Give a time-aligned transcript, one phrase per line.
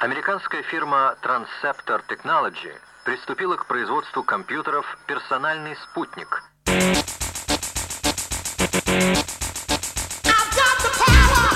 [0.00, 2.72] Американская фирма Transceptor Technology
[3.04, 6.42] приступила к производству компьютеров «Персональный спутник».
[6.66, 7.04] I've
[10.50, 11.46] got the power.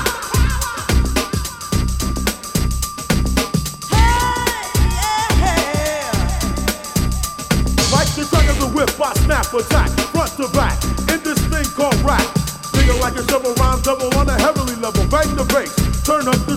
[3.91, 4.31] Hey,
[5.41, 6.13] yeah.
[7.93, 10.79] Like the crack of the whip, I snap attack, front to back,
[11.13, 12.23] in this thing called rap.
[12.73, 15.05] Nigga like a shovel rhyme double on a heavenly level.
[15.09, 15.75] Bang the bass,
[16.07, 16.57] turn up the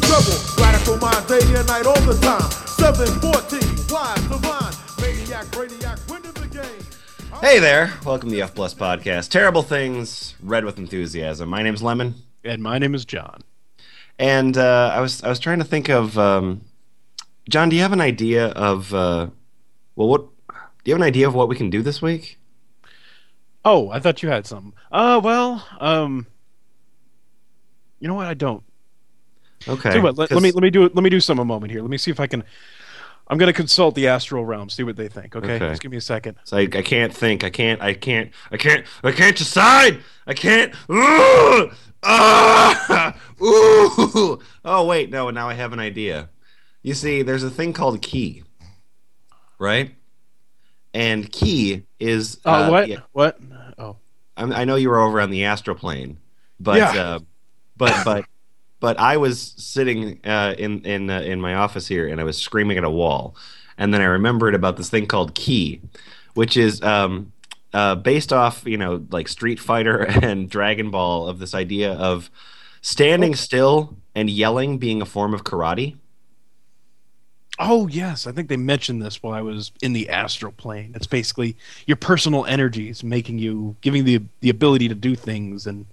[1.71, 2.51] night all the time.
[2.67, 7.39] 714, wise divine, maniac, brainiac, winning the game.
[7.39, 9.29] Hey there, welcome to the F Plus Podcast.
[9.29, 11.47] Terrible things, read with enthusiasm.
[11.47, 13.41] My name's Lemon, And my name is John.
[14.19, 16.59] and uh, I was I was trying to think of um,
[17.47, 17.69] John.
[17.69, 19.27] Do you have an idea of uh,
[19.95, 22.37] well, what do you have an idea of what we can do this week?
[23.63, 24.73] Oh, I thought you had some.
[24.91, 26.27] Uh, well, um,
[28.01, 28.27] you know what?
[28.27, 28.61] I don't.
[29.67, 30.95] Okay, what, let, let me let me do it.
[30.95, 31.81] Let me do some a moment here.
[31.81, 32.43] Let me see if I can.
[33.27, 35.35] I'm gonna consult the astral realm, see what they think.
[35.35, 35.69] Okay, Okay.
[35.69, 36.37] just give me a second.
[36.43, 37.43] so I, I can't think.
[37.43, 37.81] I can't.
[37.81, 38.31] I can't.
[38.51, 38.85] I can't.
[39.03, 39.99] I can't decide.
[40.27, 40.73] I can't.
[40.89, 41.73] Ugh!
[42.03, 43.15] Ah!
[43.41, 44.39] Ooh!
[44.65, 45.29] Oh wait, no.
[45.29, 46.29] Now I have an idea.
[46.83, 48.43] You see, there's a thing called ki,
[49.59, 49.93] right?
[50.93, 52.87] And ki is Uh, what?
[52.89, 53.39] yeah, What?
[53.77, 53.97] Oh,
[54.35, 56.17] I'm, I know you were over on the astral plane,
[56.59, 57.01] but Yeah.
[57.01, 57.19] uh,
[57.77, 58.25] but but
[58.81, 62.37] but I was sitting uh, in in uh, in my office here, and I was
[62.37, 63.35] screaming at a wall,
[63.77, 65.79] and then I remembered about this thing called Ki,
[66.33, 67.31] which is um,
[67.73, 72.29] uh, based off you know like Street Fighter and Dragon Ball of this idea of
[72.81, 75.95] standing still and yelling being a form of karate.
[77.59, 78.25] oh yes.
[78.25, 80.93] I think they mentioned this while I was in the astral plane.
[80.95, 85.85] It's basically your personal energies making you, giving the the ability to do things and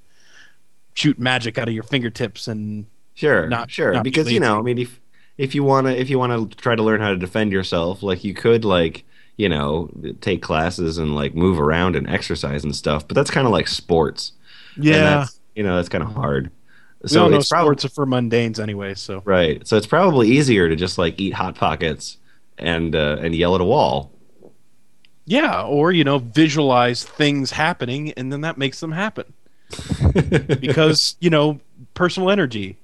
[0.98, 3.92] shoot magic out of your fingertips and Sure, Not- sure.
[3.92, 5.00] not because you know, I mean, if
[5.36, 8.34] if you wanna if you wanna try to learn how to defend yourself, like you
[8.34, 9.04] could like
[9.36, 13.06] you know take classes and like move around and exercise and stuff.
[13.08, 14.32] But that's kind of like sports.
[14.76, 15.03] And yeah.
[15.03, 16.53] that's, you know that's kind of hard.
[17.09, 18.94] We So all know it's probably sports are for mundanes anyway.
[18.94, 19.66] So right.
[19.66, 22.19] So it's probably easier to just like eat hot pockets
[22.59, 24.12] and uh, and yell at a wall.
[25.26, 29.32] Yeah, or you know, visualize things happening and then that makes them happen.
[30.60, 31.60] Because, you know,
[31.94, 32.76] personal energy.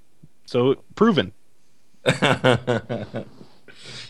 [0.46, 1.32] So proven.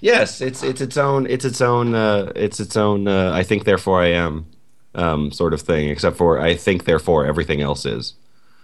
[0.00, 3.64] yes, it's it's its own it's its own uh, it's its own uh, I think
[3.64, 4.46] therefore I am
[4.94, 5.88] um, sort of thing.
[5.88, 8.14] Except for I think therefore everything else is.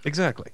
[0.05, 0.51] Exactly.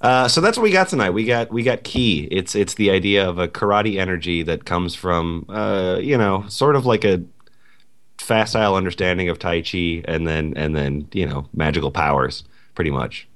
[0.00, 1.10] Uh, so that's what we got tonight.
[1.10, 2.28] We got we got ki.
[2.30, 6.76] It's it's the idea of a karate energy that comes from uh, you know sort
[6.76, 7.22] of like a
[8.18, 12.44] facile understanding of tai chi and then and then you know magical powers
[12.78, 13.26] pretty much.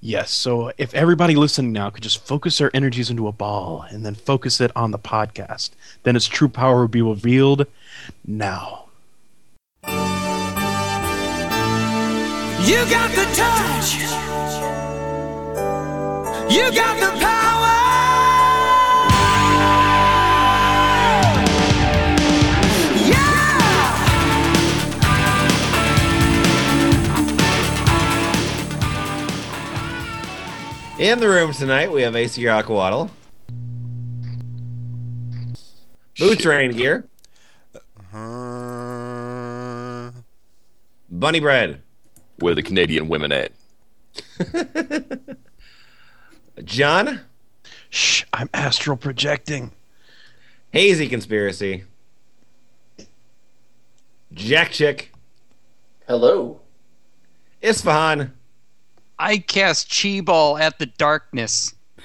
[0.00, 0.30] Yes.
[0.30, 4.14] So if everybody listening now could just focus their energies into a ball and then
[4.14, 5.70] focus it on the podcast,
[6.04, 7.66] then its true power would be revealed
[8.24, 8.84] now.
[9.82, 9.90] You
[12.94, 13.94] got the touch.
[16.48, 17.67] You got the power.
[30.98, 33.08] In the room tonight we have AC Aquawaddle,
[36.18, 37.04] Boots Raingear,
[38.12, 40.10] uh-huh.
[41.08, 41.82] Bunny Bread,
[42.40, 43.52] Where the Canadian women at?
[46.64, 47.20] John,
[47.90, 49.70] Shh, I'm astral projecting.
[50.72, 51.84] Hazy Conspiracy,
[54.32, 55.12] Jack Chick,
[56.08, 56.60] Hello.
[57.62, 58.32] Isfahan,
[59.18, 61.74] I cast chi ball at the darkness.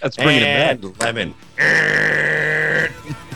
[0.00, 0.82] That's bringing it back.
[0.82, 1.34] and Lemon.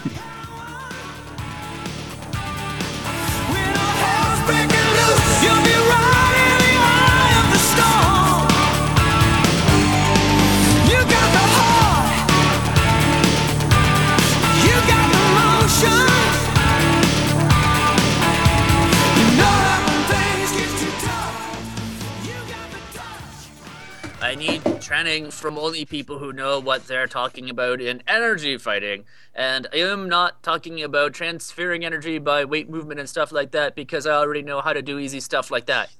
[24.42, 29.04] need training from only people who know what they're talking about in energy fighting.
[29.34, 33.76] And I am not talking about transferring energy by weight movement and stuff like that
[33.76, 35.90] because I already know how to do easy stuff like that.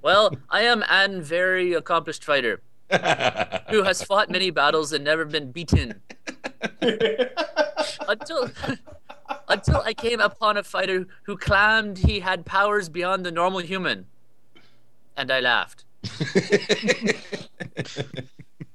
[0.00, 2.62] well, I am an very accomplished fighter
[3.70, 6.00] who has fought many battles and never been beaten.
[6.80, 8.50] until
[9.48, 14.06] until I came upon a fighter who claimed he had powers beyond the normal human.
[15.16, 15.83] And I laughed.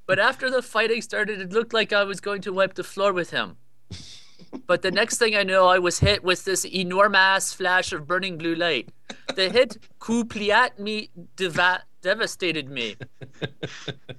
[0.09, 3.13] But after the fighting started, it looked like I was going to wipe the floor
[3.13, 3.57] with him.
[4.65, 8.39] But the next thing I know, I was hit with this enormous flash of burning
[8.39, 8.89] blue light.
[9.35, 12.95] The hit coupliat me deva- devastated me,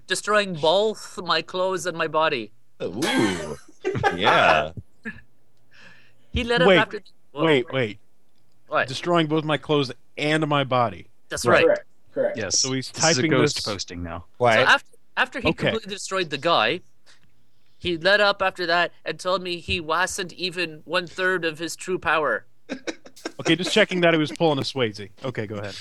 [0.07, 2.53] destroying both my clothes and my body.
[2.81, 3.57] Ooh.
[4.15, 4.71] yeah.
[6.33, 7.01] He let up Wait, after.
[7.33, 7.99] Whoa, Wait, wait.
[8.69, 8.87] What?
[8.87, 11.09] Destroying both my clothes and my body.
[11.31, 11.65] That's right.
[11.65, 11.85] Correct.
[12.13, 12.37] Correct.
[12.37, 12.59] Yes.
[12.59, 14.19] So he's this is a typing ghost this- posting now.
[14.19, 14.57] So Why?
[14.59, 14.87] after
[15.17, 15.71] after he Okay.
[15.71, 16.81] completely destroyed the guy,
[17.79, 21.77] he let up after that and told me he wasn't even one third of his
[21.77, 22.47] true power.
[23.39, 25.11] Okay, just checking that he was pulling a Swayze.
[25.25, 25.75] Okay, go ahead.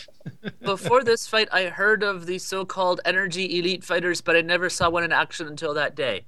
[0.61, 4.89] Before this fight, I heard of the so-called energy elite fighters, but I never saw
[4.89, 6.25] one in action until that day.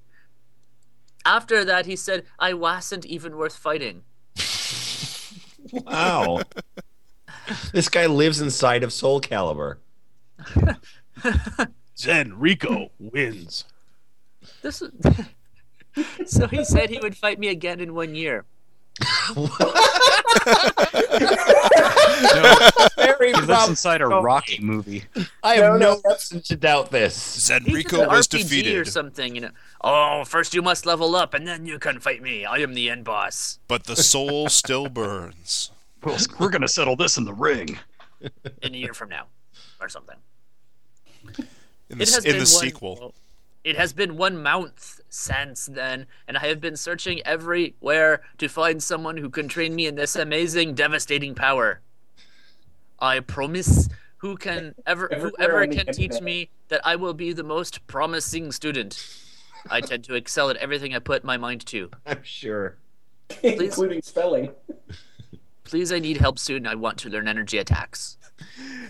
[1.26, 4.04] After that, he said I wasn't even worth fighting.
[5.72, 6.42] Wow.
[7.74, 9.78] this guy lives inside of Soul Calibur.
[11.98, 13.66] Zen Rico wins.
[14.62, 14.92] This is...
[16.26, 18.46] so he said he would fight me again in one year.
[22.98, 25.04] Very He lives inside a Rocky movie.
[25.44, 27.48] I have No, no, no, reason to doubt this.
[27.48, 29.52] He did Zenrico was RPG or something, you know.
[29.82, 32.46] Oh, first you must level up, and then you can fight me.
[32.46, 33.60] I am the end boss.
[33.68, 35.72] but the soul still burns.
[36.04, 37.80] Well, we're gonna settle this in the ring.
[38.62, 39.28] In a year from now,
[39.80, 40.18] or something.
[41.90, 43.14] In the, It has s- in the one, sequel.
[43.64, 48.82] It has been one month since then, and I have been searching everywhere to find
[48.82, 51.82] someone who can train me in this amazing, devastating power.
[52.98, 53.88] I promise,
[54.18, 58.98] who can ever, whoever can teach me that I will be the most promising student.
[59.70, 61.92] I tend to excel at everything I put my mind to.
[62.08, 62.78] I'm sure.
[63.44, 64.52] including spelling.
[65.72, 66.68] Please, I need help soon.
[66.68, 68.18] I want to learn energy attacks.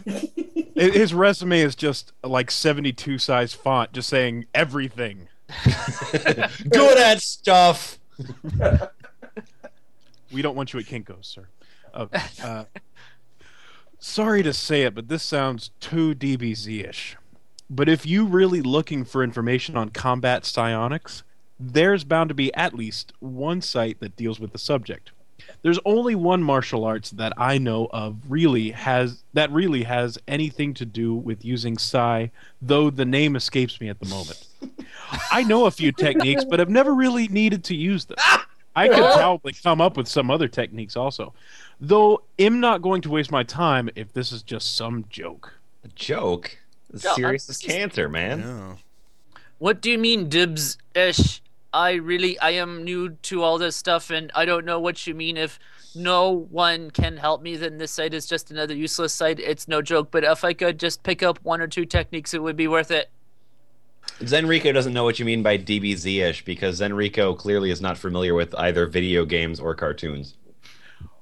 [0.75, 5.27] His resume is just like 72 size font, just saying everything.
[6.69, 7.99] Good at stuff.
[10.33, 11.49] We don't want you at Kinko's, sir.
[11.93, 12.07] Uh,
[12.41, 12.63] uh,
[13.99, 17.17] sorry to say it, but this sounds too DBZ-ish.
[17.69, 21.23] But if you really looking for information on combat psionics,
[21.59, 25.11] there's bound to be at least one site that deals with the subject.
[25.61, 30.73] There's only one martial arts that I know of really has that really has anything
[30.75, 34.47] to do with using psi, though the name escapes me at the moment.
[35.31, 38.17] I know a few techniques, but I've never really needed to use them.
[38.75, 41.33] I could probably come up with some other techniques also.
[41.79, 45.53] Though I'm not going to waste my time if this is just some joke.
[45.83, 46.57] A joke.
[46.93, 48.39] As No, serious as cancer, man.
[48.39, 48.75] Yeah.
[49.57, 51.41] What do you mean, dibs ish?
[51.73, 55.15] I really, I am new to all this stuff, and I don't know what you
[55.15, 55.37] mean.
[55.37, 55.59] If
[55.95, 59.39] no one can help me, then this site is just another useless site.
[59.39, 60.09] It's no joke.
[60.11, 62.91] But if I could just pick up one or two techniques, it would be worth
[62.91, 63.09] it.
[64.19, 68.53] Zenrico doesn't know what you mean by DBZ-ish because Zenrico clearly is not familiar with
[68.55, 70.35] either video games or cartoons.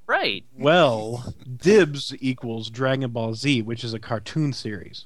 [0.08, 0.44] Right.
[0.58, 5.06] Well, Dibs equals Dragon Ball Z, which is a cartoon series.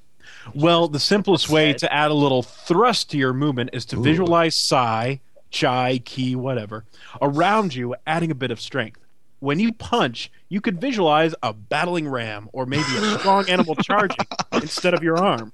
[0.53, 4.55] Well, the simplest way to add a little thrust to your movement is to visualize
[4.55, 5.19] psi,
[5.53, 6.83] chai, ki, whatever,
[7.21, 8.99] around you, adding a bit of strength.
[9.39, 14.25] When you punch, you could visualize a battling ram or maybe a strong animal charging
[14.51, 15.53] instead of your arm.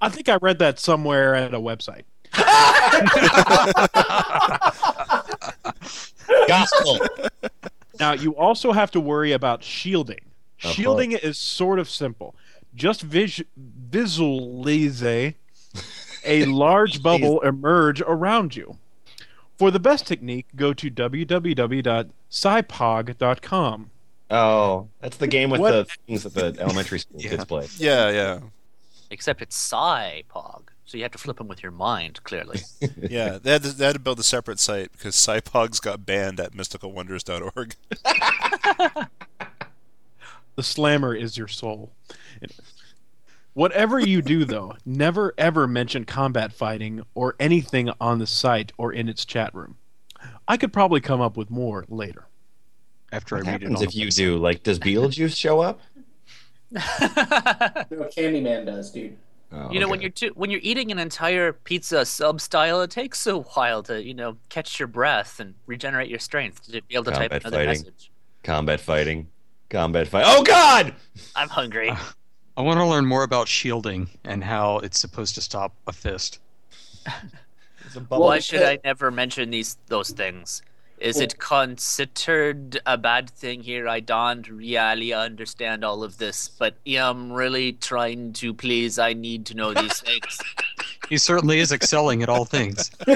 [0.00, 2.04] I think I read that somewhere at a website.
[6.46, 7.00] Gospel.
[7.98, 10.20] Now, you also have to worry about shielding.
[10.62, 12.34] Of Shielding is sort of simple.
[12.74, 15.34] Just vis- visualize a
[16.44, 18.76] large bubble emerge around you.
[19.60, 23.90] For the best technique, go to www.psipog.com.
[24.30, 27.28] oh, that's the game with What- the things that the elementary school Yeah.
[27.28, 27.68] kids play.
[27.76, 28.40] Yeah, yeah.
[29.10, 32.24] Except it's psi pog, so you have to flip them with your mind.
[32.24, 32.60] Clearly.
[33.02, 36.40] Yeah, they had, to, they had to build a separate site because PsiPogs got banned
[36.40, 37.74] at mysticalwonders.org.
[40.56, 41.90] The slammer is your soul.
[43.54, 48.92] Whatever you do, though, never ever mention combat fighting or anything on the site or
[48.92, 49.76] in its chat room.
[50.46, 52.26] I could probably come up with more later.
[53.12, 54.16] After What I read it happens on if you website.
[54.16, 54.36] do?
[54.38, 55.80] Like, does Beetlejuice show up?
[56.72, 59.16] No, Candyman does, dude.
[59.52, 62.90] Oh, You know, when you're too, when you're eating an entire pizza sub style, it
[62.92, 66.94] takes a while to you know catch your breath and regenerate your strength to be
[66.94, 67.82] able to type Combat another fighting.
[67.82, 68.10] message.
[68.44, 69.26] combat fighting,
[69.68, 70.22] combat fight.
[70.26, 70.94] Oh God!
[71.34, 71.90] I'm hungry.
[72.60, 76.40] I want to learn more about shielding and how it's supposed to stop a fist.
[77.06, 77.96] It's.
[78.10, 80.60] Why should I never mention these those things?
[80.98, 83.88] Is it considered a bad thing here?
[83.88, 88.98] I don't really understand all of this, but I'm really trying to please.
[88.98, 90.38] I need to know these things.
[91.08, 92.88] He certainly is excelling at all things.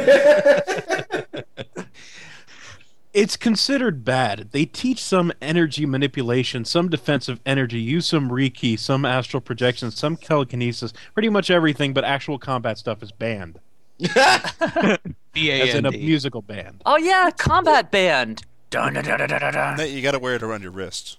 [3.14, 4.49] It's considered bad.
[4.50, 10.16] They teach some energy manipulation, some defensive energy, use some Reiki, some astral projection, some
[10.16, 13.61] telekinesis, pretty much everything, but actual combat stuff is banned.
[14.00, 15.61] B-A-N-D.
[15.61, 16.83] As in a musical band.
[16.85, 18.42] Oh yeah, combat band.
[18.71, 19.88] Dun, dun, dun, dun, dun, dun.
[19.88, 21.18] You got to wear it around your wrist.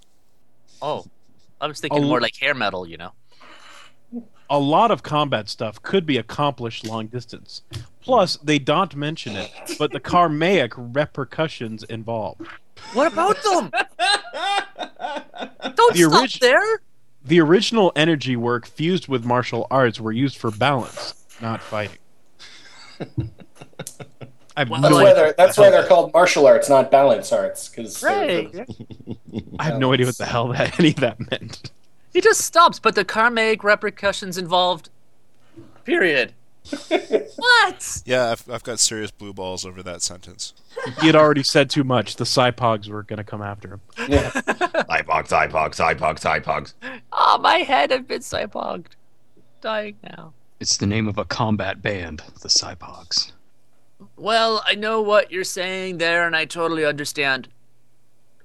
[0.82, 1.06] Oh,
[1.62, 2.86] I was thinking more like hair metal.
[2.86, 3.14] You know.
[4.50, 7.62] A lot of combat stuff could be accomplished long distance.
[8.06, 12.46] Plus, they don't mention it, but the karmaic repercussions involved.
[12.94, 13.72] What about them?
[15.76, 16.82] Don't The stop orig- there.
[17.24, 21.98] The original energy work fused with martial arts were used for balance, not fighting.
[24.58, 27.32] I have Well, no That's why they're that's why they're called martial arts, not balance
[27.34, 27.68] arts.
[27.68, 28.56] Because Right.
[29.60, 31.72] I have no idea what the hell that any of that meant.
[32.14, 34.90] He just stops, but the karmic repercussions involved.
[35.84, 36.34] Period.
[37.36, 38.02] What?
[38.06, 40.54] Yeah, I've, I've got serious blue balls over that sentence.
[41.00, 42.16] He had already said too much.
[42.16, 43.82] The PsiPogs were going to come after him.
[43.96, 46.74] PsiPogs, cypogs, cypogs, cypogs.
[47.12, 48.94] Oh, my head had been cybogged.
[49.62, 50.34] Dying now.
[50.60, 53.32] It's the name of a combat band, the PsiPogs.
[54.18, 57.50] Well, I know what you're saying there, and I totally understand.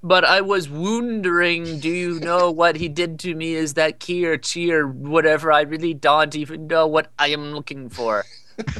[0.03, 3.53] But I was wondering, do you know what he did to me?
[3.53, 5.51] Is that ki or chi or whatever?
[5.51, 8.25] I really don't even know what I am looking for.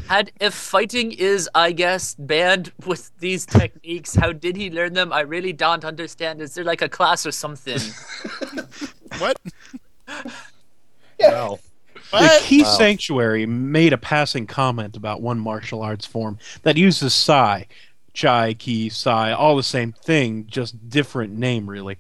[0.08, 5.14] Had if fighting is, I guess, banned with these techniques, how did he learn them?
[5.14, 6.42] I really don't understand.
[6.42, 7.80] Is there like a class or something?
[9.18, 9.38] What?
[12.12, 12.42] The What?
[12.42, 12.78] Key Wow.
[12.78, 17.68] Sanctuary made a passing comment about one martial arts form that uses psi.
[18.14, 21.98] Chai, Ki, psi, all the same thing, just different name, really.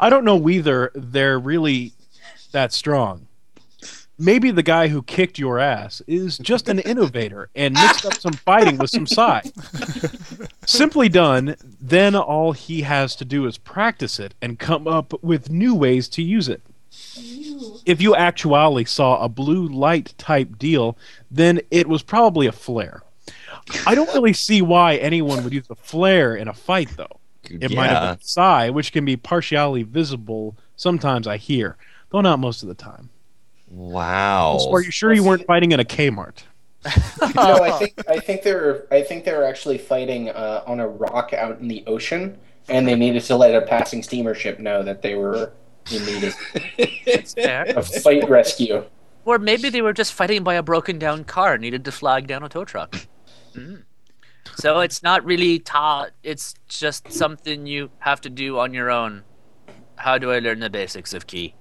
[0.00, 1.92] I don't know whether they're really
[2.52, 3.26] that strong.
[4.20, 8.32] Maybe the guy who kicked your ass is just an innovator and mixed up some
[8.32, 9.42] fighting with some psi.
[10.66, 15.50] Simply done, then all he has to do is practice it and come up with
[15.50, 16.62] new ways to use it
[17.88, 20.96] if you actually saw a blue light type deal,
[21.30, 23.02] then it was probably a flare.
[23.86, 27.20] I don't really see why anyone would use a flare in a fight, though.
[27.44, 30.56] It might have been psi, which can be partially visible.
[30.76, 31.76] Sometimes I hear,
[32.10, 33.10] though not most of the time.
[33.70, 34.58] Wow.
[34.60, 36.42] So are you sure you weren't fighting in a Kmart?
[37.34, 40.78] no, I think I think they were I think they were actually fighting uh, on
[40.78, 44.60] a rock out in the ocean, and they needed to let a passing steamer ship
[44.60, 45.52] know that they were
[45.90, 48.84] in need of a fight rescue.
[49.24, 52.42] Or maybe they were just fighting by a broken down car needed to flag down
[52.42, 52.96] a tow truck.
[53.54, 53.82] Mm.
[54.56, 59.22] So it's not really taught, it's just something you have to do on your own.
[59.96, 61.54] How do I learn the basics of ki?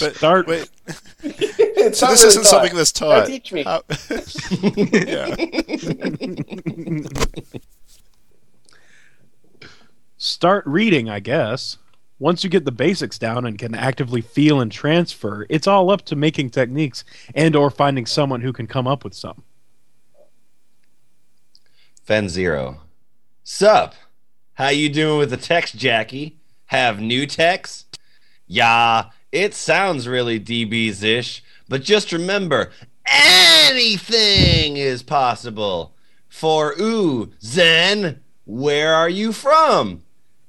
[0.00, 0.68] But Start- wait,
[1.22, 2.50] It's so this really isn't taught.
[2.50, 3.26] something that's Now taught.
[3.26, 3.62] teach me.
[3.62, 3.82] How-
[5.06, 5.34] yeah.
[10.16, 11.76] Start reading, I guess.
[12.18, 16.04] Once you get the basics down and can actively feel and transfer, it's all up
[16.04, 17.04] to making techniques
[17.34, 19.42] and or finding someone who can come up with some.
[22.02, 22.80] Fen Zero.
[23.42, 23.94] Sup?
[24.54, 26.38] How you doing with the text, Jackie?
[26.66, 27.98] Have new text?
[28.46, 32.70] Yeah, it sounds really DB's ish, but just remember,
[33.06, 35.94] anything is possible.
[36.28, 40.03] For ooh, Zen, where are you from?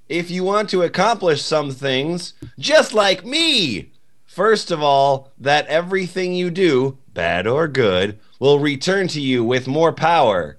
[0.08, 3.92] If you want to accomplish some things, just like me,
[4.26, 9.68] first of all, that everything you do, bad or good, will return to you with
[9.68, 10.58] more power.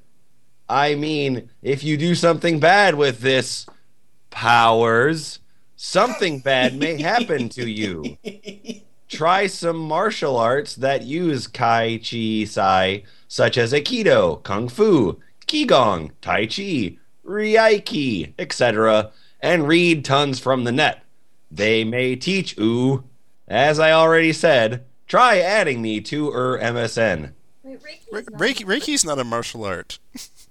[0.69, 3.67] I mean, if you do something bad with this
[4.31, 5.39] powers,
[5.77, 8.19] something bad may happen to you.
[9.09, 16.11] Try some martial arts that use Kai Chi Sai, such as Aikido, Kung Fu, Qigong,
[16.21, 21.03] Tai Chi, Reiki, etc., and read tons from the net.
[21.51, 23.05] They may teach ooh.
[23.49, 27.33] As I already said, try adding me to er MSN.
[27.65, 29.99] Re- Reiki, Reiki's not a martial art.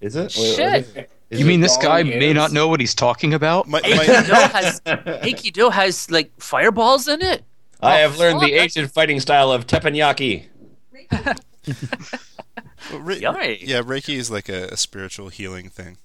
[0.01, 0.32] Is it?
[0.32, 1.10] Shit!
[1.30, 3.68] Is You it- mean this guy Dong may is- not know what he's talking about?
[3.68, 7.44] My, my, Aikido has, Aikido has like fireballs in it?
[7.82, 10.46] I Oh, have learned the ancient fighting style of teppanyaki.
[12.94, 13.58] Re- Yummy.
[13.62, 15.98] yeah, Reiki is like a, a spiritual healing thing.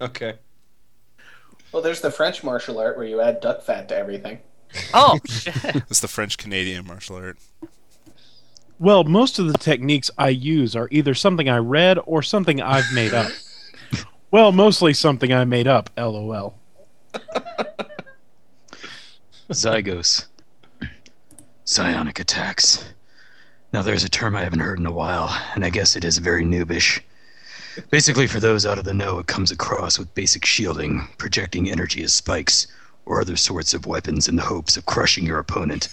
[0.00, 0.34] Okay.
[1.72, 4.38] Well, there's the French martial art where you add duck fat to everything.
[4.94, 5.54] Oh, shit.
[5.64, 7.38] It's the French Canadian martial art.
[8.78, 12.90] Well, most of the techniques I use are either something I read or something I've
[12.94, 13.30] made up.
[14.30, 15.90] well, mostly something I made up.
[15.96, 16.54] LOL.
[19.50, 20.26] Zygos.
[21.64, 22.84] Psionic attacks.
[23.72, 26.18] Now, there's a term I haven't heard in a while, and I guess it is
[26.18, 27.00] very noobish.
[27.90, 32.02] Basically, for those out of the know, it comes across with basic shielding, projecting energy
[32.02, 32.66] as spikes,
[33.06, 35.88] or other sorts of weapons in the hopes of crushing your opponent.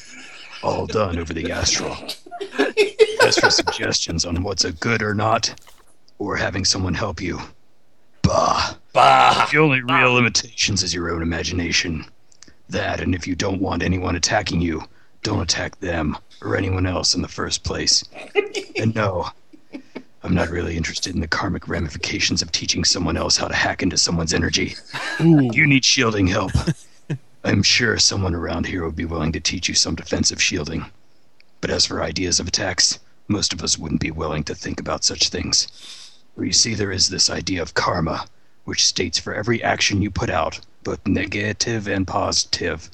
[0.63, 1.95] All done over the astral.
[3.21, 5.53] As for suggestions on what's a good or not,
[6.19, 7.39] or having someone help you,
[8.21, 8.75] bah.
[8.93, 9.47] Bah.
[9.51, 12.05] The only real limitations is your own imagination.
[12.69, 14.83] That, and if you don't want anyone attacking you,
[15.23, 18.03] don't attack them or anyone else in the first place.
[18.77, 19.29] and no,
[20.25, 23.83] I'm not really interested in the karmic ramifications of teaching someone else how to hack
[23.83, 24.75] into someone's energy.
[25.19, 26.51] You need shielding help.
[27.43, 30.87] I'm sure someone around here would be willing to teach you some defensive shielding.
[31.61, 35.03] But as for ideas of attacks, most of us wouldn't be willing to think about
[35.03, 35.67] such things.
[36.35, 38.25] For you see, there is this idea of karma,
[38.63, 42.89] which states for every action you put out, both negative and positive,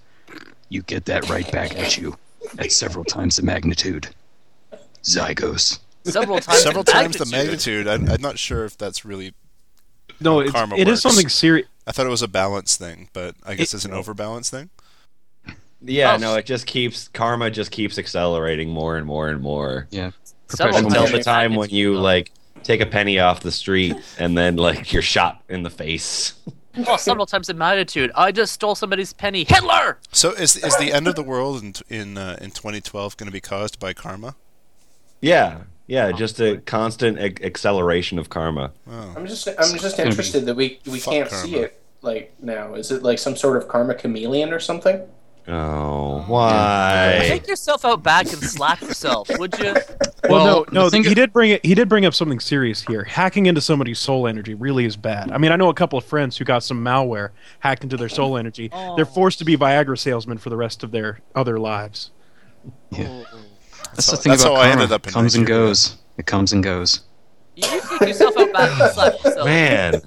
[0.67, 2.17] you get that right back at you
[2.59, 4.09] at several times the magnitude.
[5.03, 5.79] Zygos.
[6.03, 6.61] Several times.
[6.61, 7.85] Several the times the magnitude.
[7.85, 8.09] magnitude.
[8.11, 9.33] I, I'm not sure if that's really.
[10.19, 11.01] No, how it's, karma it is works.
[11.01, 11.67] something serious.
[11.87, 14.69] I thought it was a balance thing, but I guess it's an overbalance thing.
[15.83, 16.17] Yeah, Oh.
[16.17, 20.11] no, it just keeps karma just keeps accelerating more and more and more Yeah.
[20.51, 22.31] Until the the time when you like
[22.63, 26.33] take a penny off the street and then like you're shot in the face.
[26.87, 28.11] Oh, several times the magnitude.
[28.15, 29.43] I just stole somebody's penny.
[29.43, 29.97] Hitler!
[30.13, 33.31] So is is the end of the world in in uh, in 2012 going to
[33.33, 34.37] be caused by karma?
[35.19, 38.71] Yeah, yeah, oh, just a constant ac- acceleration of karma.
[38.89, 39.13] Oh.
[39.17, 41.45] I'm just I'm just gonna interested that we we fuck can't karma.
[41.45, 42.75] see it like now.
[42.75, 45.01] Is it like some sort of karma chameleon or something?
[45.49, 47.25] Oh, why?
[47.27, 49.73] Take yourself out back and slap yourself, would you?
[49.73, 49.83] Well,
[50.29, 51.65] Well, no, the no, thing- he did bring it.
[51.65, 53.03] He did bring up something serious here.
[53.03, 55.29] Hacking into somebody's soul energy really is bad.
[55.31, 58.07] I mean, I know a couple of friends who got some malware hacked into their
[58.07, 58.69] soul energy.
[58.69, 59.05] They're oh.
[59.05, 62.11] forced to be Viagra salesmen for the rest of their other lives.
[62.93, 63.25] Oh.
[63.95, 64.81] That's how- the thing that's about how I karma.
[64.83, 65.97] ended up in comes and goes.
[66.17, 67.01] It comes and goes.
[67.55, 69.45] You take yourself out back and slap yourself.
[69.45, 70.01] Man,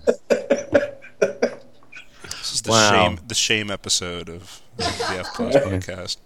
[2.30, 2.90] This is the Wow.
[2.90, 4.84] shame the shame episode of the
[5.18, 6.16] F Plus podcast.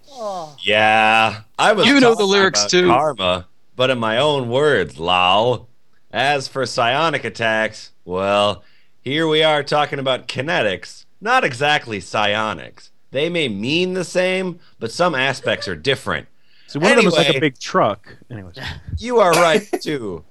[0.63, 1.87] yeah, I was.
[1.87, 2.89] You know the lyrics, too.
[2.89, 5.69] Karma, but in my own words, lol.
[6.11, 8.65] As for psionic attacks, well,
[9.03, 12.91] here we are talking about kinetics, not exactly psionics.
[13.11, 16.27] They may mean the same, but some aspects are different.
[16.69, 18.15] So one of them is like a big truck.
[18.31, 18.57] Anyways,
[18.99, 20.23] You are right, too.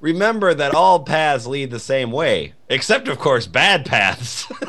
[0.00, 4.46] Remember that all paths lead the same way, except, of course, bad paths.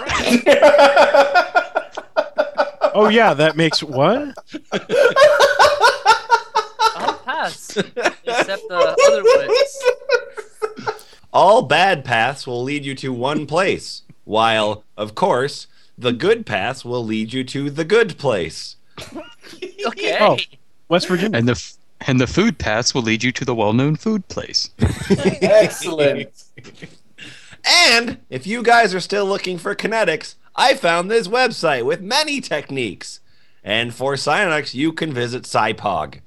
[2.93, 4.35] oh yeah, that makes what?
[6.95, 7.75] I'll pass.
[7.77, 9.83] Except the other ways.
[11.33, 15.65] all bad paths will lead you to one place, while, of course,
[15.97, 18.75] the good paths will lead you to the good place.
[19.87, 20.17] Okay.
[20.19, 20.37] Oh.
[20.89, 21.37] West Virginia.
[21.37, 21.75] And the f-
[22.07, 24.69] and the food paths will lead you to the well-known food place.
[25.41, 26.43] Excellent.
[27.65, 32.39] And if you guys are still looking for kinetics, I found this website with many
[32.39, 33.19] techniques.
[33.63, 36.21] And for psionics, you can visit PsiPog.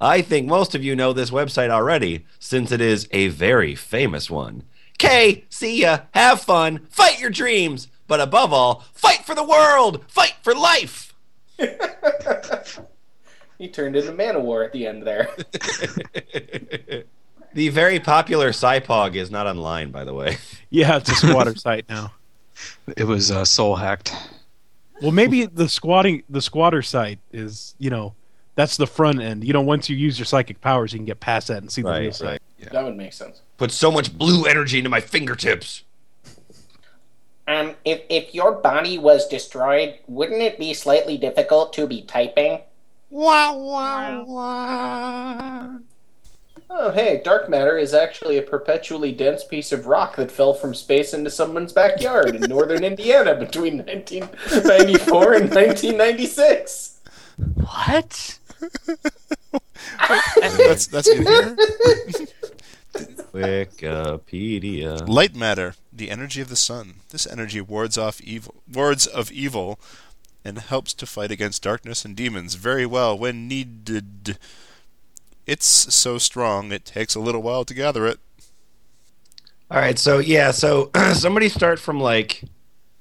[0.00, 4.30] I think most of you know this website already, since it is a very famous
[4.30, 4.64] one.
[4.98, 10.04] K, see ya, have fun, fight your dreams, but above all, fight for the world,
[10.08, 11.14] fight for life.
[13.58, 15.28] He turned into Manowar at the end there.
[17.54, 20.38] the very popular PsiPog is not online, by the way.
[20.70, 22.12] Yeah, it's a squatter site now.
[22.96, 24.14] It was uh, soul hacked.
[25.00, 28.14] Well, maybe the squatting the squatter site is you know
[28.54, 29.44] that's the front end.
[29.44, 31.82] You know, once you use your psychic powers, you can get past that and see
[31.82, 32.40] the real Right, site.
[32.60, 32.72] right.
[32.72, 33.42] That would make sense.
[33.58, 35.84] Put so much blue energy into my fingertips.
[37.48, 42.60] Um, if if your body was destroyed, wouldn't it be slightly difficult to be typing?
[46.70, 50.74] Oh, hey, dark matter is actually a perpetually dense piece of rock that fell from
[50.74, 57.00] space into someone's backyard in northern Indiana between 1994 and 1996.
[57.56, 58.38] What?
[60.40, 61.56] That's that's in here.
[63.34, 65.06] Wikipedia.
[65.06, 66.94] Light matter, the energy of the sun.
[67.10, 69.78] This energy wards off evil, wards of evil,
[70.44, 74.38] and helps to fight against darkness and demons very well when needed.
[75.46, 78.18] It's so strong it takes a little while to gather it.
[79.70, 82.42] All right, so yeah, so somebody start from like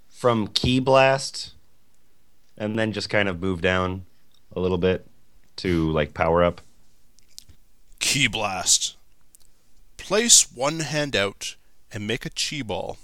[0.09, 1.53] from ki blast,
[2.57, 4.05] and then just kind of move down
[4.55, 5.05] a little bit
[5.57, 6.61] to like power up.
[7.99, 8.95] Ki blast.
[9.97, 11.55] Place one hand out
[11.91, 12.97] and make a chi ball.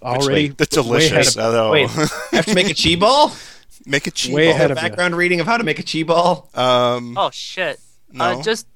[0.00, 1.36] Already That's delicious.
[1.36, 1.90] ahead of- I wait.
[1.90, 3.32] I have to make a chi ball.
[3.88, 4.54] make a chi Way ball.
[4.54, 4.82] ahead of you.
[4.82, 6.48] Background reading of how to make a chi ball.
[6.54, 7.80] Um, Oh shit.
[8.12, 8.24] no.
[8.24, 8.66] Uh, just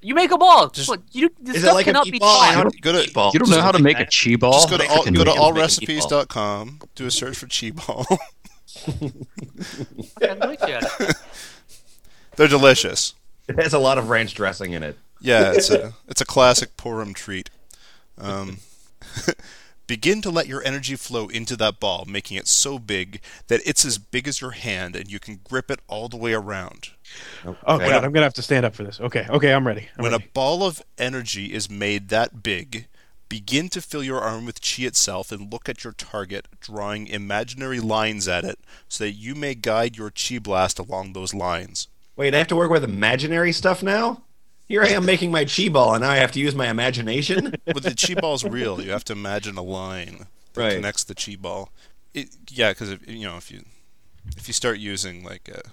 [0.00, 0.68] you make a ball.
[0.68, 2.40] Just- Look, you, this Is it stuff like a cannot be meatball?
[2.40, 2.62] I taught.
[2.64, 3.30] don't go to.
[3.32, 4.52] You don't know how to make a chi ball?
[4.54, 6.80] just go to all, go to allrecipes.com.
[6.94, 8.04] Do a search for chi ball.
[8.66, 11.16] Fucking look at it.
[12.36, 13.14] They're delicious.
[13.48, 14.96] It has a lot of ranch dressing in it.
[15.20, 17.50] Yeah, it's a it's a classic Purim treat.
[18.18, 18.58] Um,
[19.86, 23.84] begin to let your energy flow into that ball, making it so big that it's
[23.84, 26.90] as big as your hand, and you can grip it all the way around.
[27.44, 27.88] Oh Okay.
[27.88, 29.00] god, I'm gonna have to stand up for this.
[29.00, 29.88] Okay, okay, I'm ready.
[29.96, 32.86] I'm When a ball of energy is made that big,
[33.28, 37.80] begin to fill your arm with chi itself and look at your target, drawing imaginary
[37.80, 41.88] lines at it so that you may guide your chi blast along those lines.
[42.16, 44.22] Wait, I have to work with imaginary stuff now.
[44.68, 47.54] Here I am making my chi ball, and now I have to use my imagination.
[47.66, 48.80] But the chi ball's real.
[48.80, 50.74] You have to imagine a line that Right.
[50.74, 51.70] connects the chi ball.
[52.14, 53.64] It, yeah, because you know if you
[54.36, 55.68] if you start using like uh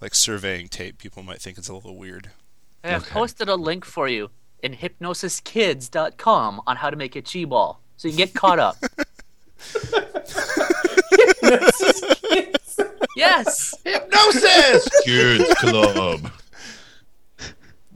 [0.00, 2.30] like surveying tape, people might think it's a little weird.
[2.84, 4.30] I have posted a link for you
[4.62, 8.76] in hypnosiskids.com on how to make a chi ball, so you can get caught up.
[13.16, 13.74] yes.
[13.84, 14.88] Hypnosis.
[15.04, 16.30] Kids Club.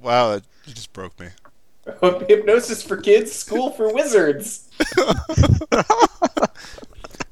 [0.03, 1.29] Wow, it, you just broke me.
[2.29, 4.69] Hypnosis for kids, school for wizards.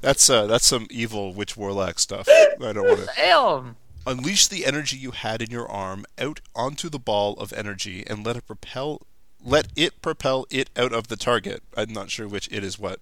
[0.01, 2.29] That's uh that's some evil witch warlock stuff.
[2.29, 3.09] I don't want to.
[3.17, 3.77] Damn.
[4.07, 8.25] Unleash the energy you had in your arm out onto the ball of energy and
[8.25, 9.03] let it propel
[9.45, 11.63] let it propel it out of the target.
[11.77, 13.01] I'm not sure which it is what.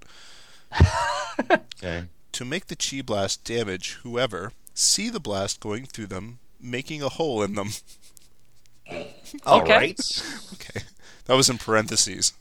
[1.79, 2.07] Okay.
[2.33, 7.11] To make the chi blast damage whoever, see the blast going through them, making a
[7.11, 7.69] hole in them.
[9.47, 9.77] All Okay.
[9.77, 10.23] right.
[10.55, 10.81] Okay.
[11.27, 12.33] That was in parentheses.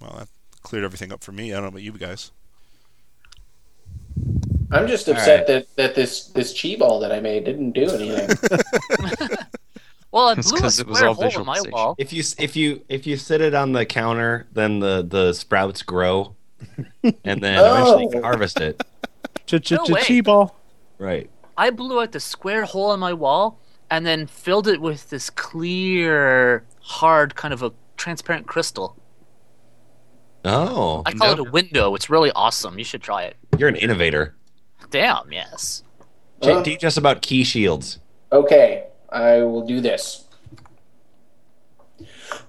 [0.00, 0.28] Well, that
[0.62, 1.52] cleared everything up for me.
[1.52, 2.30] I don't know about you guys.
[4.72, 8.36] I'm just upset that, that this this chi ball that I made didn't do anything.
[10.12, 11.94] Well, it It's blew a 'cause it was square all hole in my wall.
[11.98, 15.82] If you if you if you sit it on the counter, then the the sprouts
[15.82, 16.34] grow,
[17.02, 18.22] and then eventually you can Oh.
[18.22, 18.82] harvest it.
[19.46, 20.56] Ch ch No ch chi ball.
[20.98, 21.28] Right.
[21.58, 25.30] I blew out the square hole in my wall and then filled it with this
[25.30, 28.96] clear, hard kind of a transparent crystal.
[30.44, 31.94] Oh, I call it a window.
[31.94, 32.78] It's really awesome.
[32.78, 33.36] You should try it.
[33.58, 34.36] you're an innovator.
[34.90, 35.82] Damn, yes.
[36.40, 36.62] Uh.
[36.62, 37.98] Teach us about ki shields.
[38.30, 40.24] Okay, I will do this.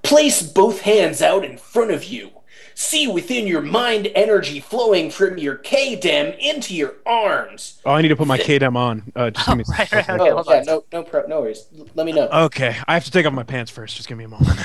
[0.03, 2.31] Place both hands out in front of you.
[2.79, 7.81] See within your mind energy flowing from your K-dem into your arms.
[7.83, 9.11] Oh, I need to put my KDM on.
[9.15, 9.63] Uh, just give me.
[9.79, 10.65] Right, right, okay, oh, hold yeah, on.
[10.65, 11.65] no, no, pro- no worries.
[11.75, 12.27] L- Let me know.
[12.27, 13.95] Okay, I have to take off my pants first.
[13.95, 14.59] Just give me a moment.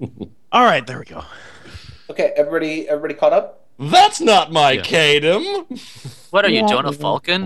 [0.52, 1.22] All right, there we go.
[2.10, 3.68] Okay, everybody, everybody caught up.
[3.78, 5.68] That's not my Kadem.
[6.32, 7.42] What are you, Jonah Falcon?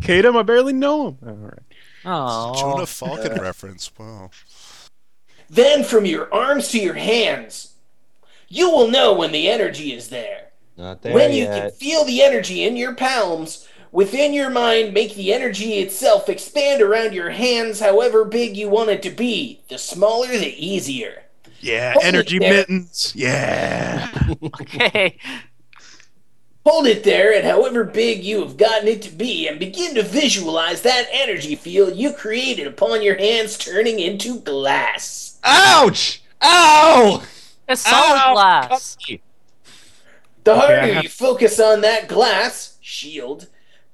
[0.00, 1.18] KDM, I barely know him.
[1.26, 1.58] All right.
[2.04, 3.90] Oh, Jonah Falcon reference.
[3.98, 4.28] Wow.
[5.48, 7.69] Then from your arms to your hands,
[8.50, 10.48] you will know when the energy is there.
[10.76, 15.14] Not there when you can feel the energy in your palms, within your mind, make
[15.14, 19.62] the energy itself expand around your hands however big you want it to be.
[19.68, 21.22] The smaller, the easier.
[21.60, 23.12] Yeah, Hold energy mittens.
[23.14, 24.10] Yeah.
[24.60, 25.18] okay.
[26.66, 30.02] Hold it there at however big you have gotten it to be and begin to
[30.02, 35.38] visualize that energy field you created upon your hands turning into glass.
[35.44, 36.22] Ouch!
[36.42, 37.22] Ow!
[37.70, 38.32] It's solid Ow!
[38.34, 38.96] glass.
[40.44, 43.46] The Okay, harder have- you focus on that glass shield,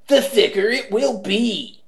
[0.08, 1.80] the thicker it will be.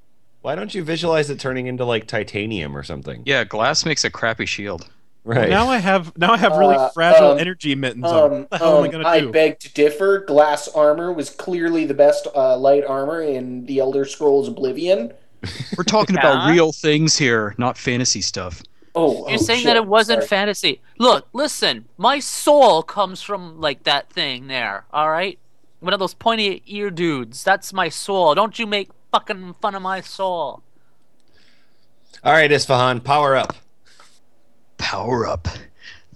[0.42, 3.22] Why don't you visualize it turning into like titanium or something?
[3.24, 4.88] Yeah, glass makes a crappy shield.
[5.24, 5.51] Right.
[5.51, 8.33] Now I have now I have really Uh, fragile um, energy mittens on.
[8.33, 10.20] Um, What the hell am I um, gonna I beg to differ.
[10.20, 15.12] Glass armor was clearly the best uh, light armor in the Elder Scrolls Oblivion.
[15.77, 16.20] We're talking Yeah.
[16.20, 18.62] about real things here, not fantasy stuff.
[18.99, 20.29] Oh, You're oh, saying shit, that it wasn't sorry.
[20.29, 20.81] fantasy.
[20.99, 21.87] Look, listen.
[21.97, 24.85] My soul comes from like that thing there.
[24.93, 25.39] All right,
[25.81, 27.45] one of those pointy ear dudes.
[27.45, 28.35] That's my soul.
[28.35, 30.63] Don't you make fucking fun of my soul.
[32.25, 33.55] All right, Isfahan, power up.
[34.77, 35.47] Power up.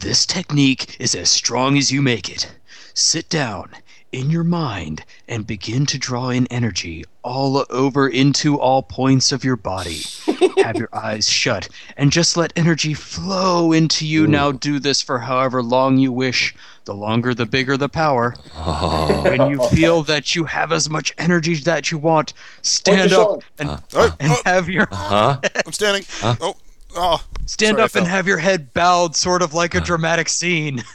[0.03, 2.53] This technique is as strong as you make it.
[2.93, 3.71] Sit down
[4.11, 9.45] in your mind and begin to draw in energy all over into all points of
[9.45, 10.01] your body.
[10.63, 14.27] Have your eyes shut and just let energy flow into you.
[14.27, 16.53] Now do this for however long you wish.
[16.85, 18.35] The longer, the bigger the power.
[18.57, 19.23] Oh.
[19.23, 23.41] when you feel that you have as much energy that you want, stand up Sean.
[23.61, 25.39] and, Oh, and oh, have your Huh?
[25.65, 26.05] I'm standing.
[26.25, 26.57] Oh,
[26.95, 30.83] Oh, Stand sorry, up and have your head bowed, sort of like a dramatic scene.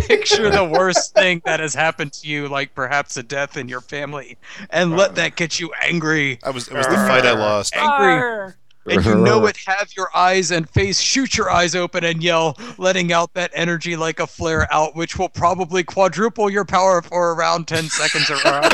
[0.00, 3.80] Picture the worst thing that has happened to you, like perhaps a death in your
[3.80, 4.38] family,
[4.70, 6.38] and let uh, that get you angry.
[6.42, 7.76] I was it was the fight I lost.
[7.76, 8.54] Angry.
[8.90, 12.56] And you know it, have your eyes and face, shoot your eyes open and yell,
[12.78, 17.34] letting out that energy like a flare out, which will probably quadruple your power for
[17.34, 18.70] around 10 seconds or around.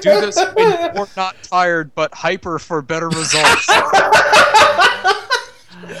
[0.00, 3.68] Do this when you're not tired, but hyper for better results.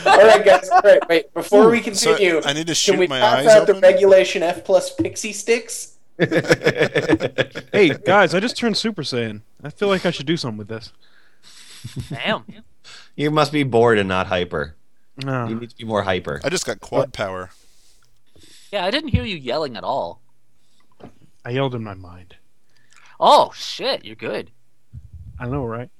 [0.06, 0.68] All right, guys.
[0.68, 1.32] All right, wait.
[1.34, 3.76] Before we So, continue, I need to can shoot we my pass eyes out open?
[3.76, 5.94] the regulation F plus pixie sticks?
[6.18, 9.42] Hey guys, I just turned Super Saiyan.
[9.62, 10.92] I feel like I should do something with this.
[12.10, 12.44] Damn.
[13.18, 14.76] You must be bored and not hyper.
[15.24, 15.48] No.
[15.48, 16.40] You need to be more hyper.
[16.44, 17.50] I just got quad power.
[18.70, 20.20] Yeah, I didn't hear you yelling at all.
[21.44, 22.36] I yelled in my mind.
[23.18, 24.52] Oh shit, you're good.
[25.40, 25.90] I know, right?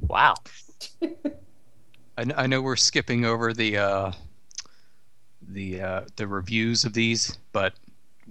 [0.00, 0.34] Wow.
[1.02, 4.12] I, kn- I know we're skipping over the uh,
[5.46, 7.74] the uh, the reviews of these, but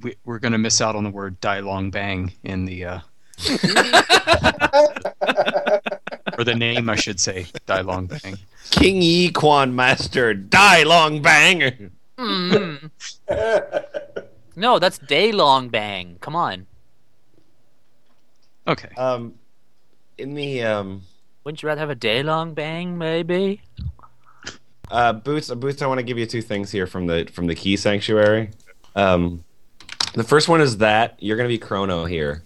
[0.01, 2.99] we, we're going to miss out on the word "die long bang" in the uh,
[6.43, 8.37] or the name, I should say, "die long bang."
[8.71, 11.91] King Yi Quan Master, die long bang.
[12.17, 12.89] Mm.
[14.55, 16.17] no, that's day long bang.
[16.21, 16.67] Come on.
[18.67, 18.89] Okay.
[18.95, 19.33] Um,
[20.17, 21.01] in the um,
[21.43, 23.61] Wouldn't you rather have a day long bang, maybe?
[24.91, 25.81] uh, boots, uh, boots.
[25.81, 28.51] I want to give you two things here from the from the Ki Sanctuary.
[28.95, 29.43] Um,
[30.13, 32.43] the first one is that you're going to be Chrono here,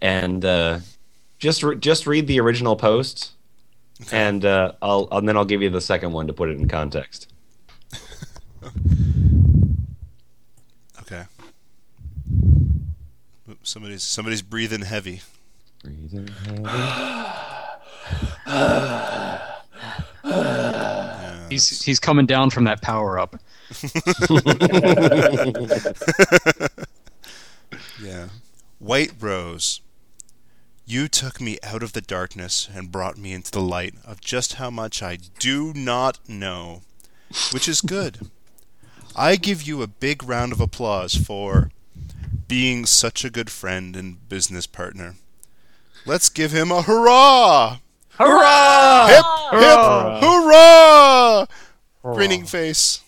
[0.00, 0.78] and uh,
[1.42, 3.32] just re- just read the original post,
[4.12, 6.68] and uh, I'll and then I'll give you the second one to put it in
[6.68, 7.32] context.
[11.02, 11.24] Okay.
[13.50, 15.20] Oops, Somebody's somebody's breathing heavy.
[15.82, 16.62] Breathing heavy.
[21.50, 23.36] He's he's coming down from that power up.
[28.02, 28.28] Yeah.
[28.78, 29.80] White Rose,
[30.92, 34.54] you took me out of the darkness and brought me into the light of just
[34.54, 36.82] how much I do not know,
[37.50, 38.28] which is good.
[39.16, 41.70] I give you a big round of applause for
[42.46, 45.14] being such a good friend and business partner.
[46.04, 47.78] Let's give him a hurrah!
[48.18, 49.06] Hurrah!
[49.06, 49.24] Hip,
[49.60, 51.46] hip, hurrah!
[52.02, 53.00] Grinning face.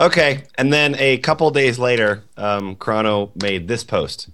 [0.00, 4.30] Okay, and then a couple days later, um, Chrono made this post.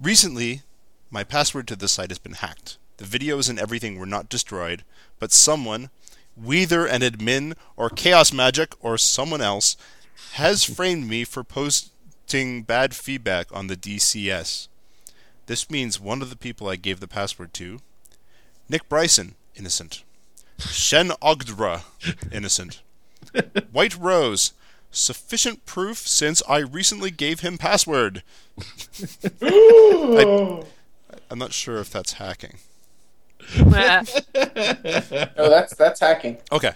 [0.00, 0.62] Recently,
[1.10, 2.78] my password to the site has been hacked.
[2.96, 4.82] The videos and everything were not destroyed,
[5.18, 5.90] but someone,
[6.34, 9.76] whether an admin or Chaos Magic or someone else,
[10.32, 14.68] has framed me for posting bad feedback on the DCS.
[15.44, 17.80] This means one of the people I gave the password to,
[18.70, 20.02] Nick Bryson, innocent.
[20.58, 21.82] Shen Ogdra,
[22.32, 22.80] innocent.
[23.72, 24.54] White Rose,
[24.90, 28.22] sufficient proof since I recently gave him password.
[29.42, 30.62] I,
[31.30, 32.58] I'm not sure if that's hacking.
[34.36, 36.38] No, that's that's hacking.
[36.52, 36.72] Okay.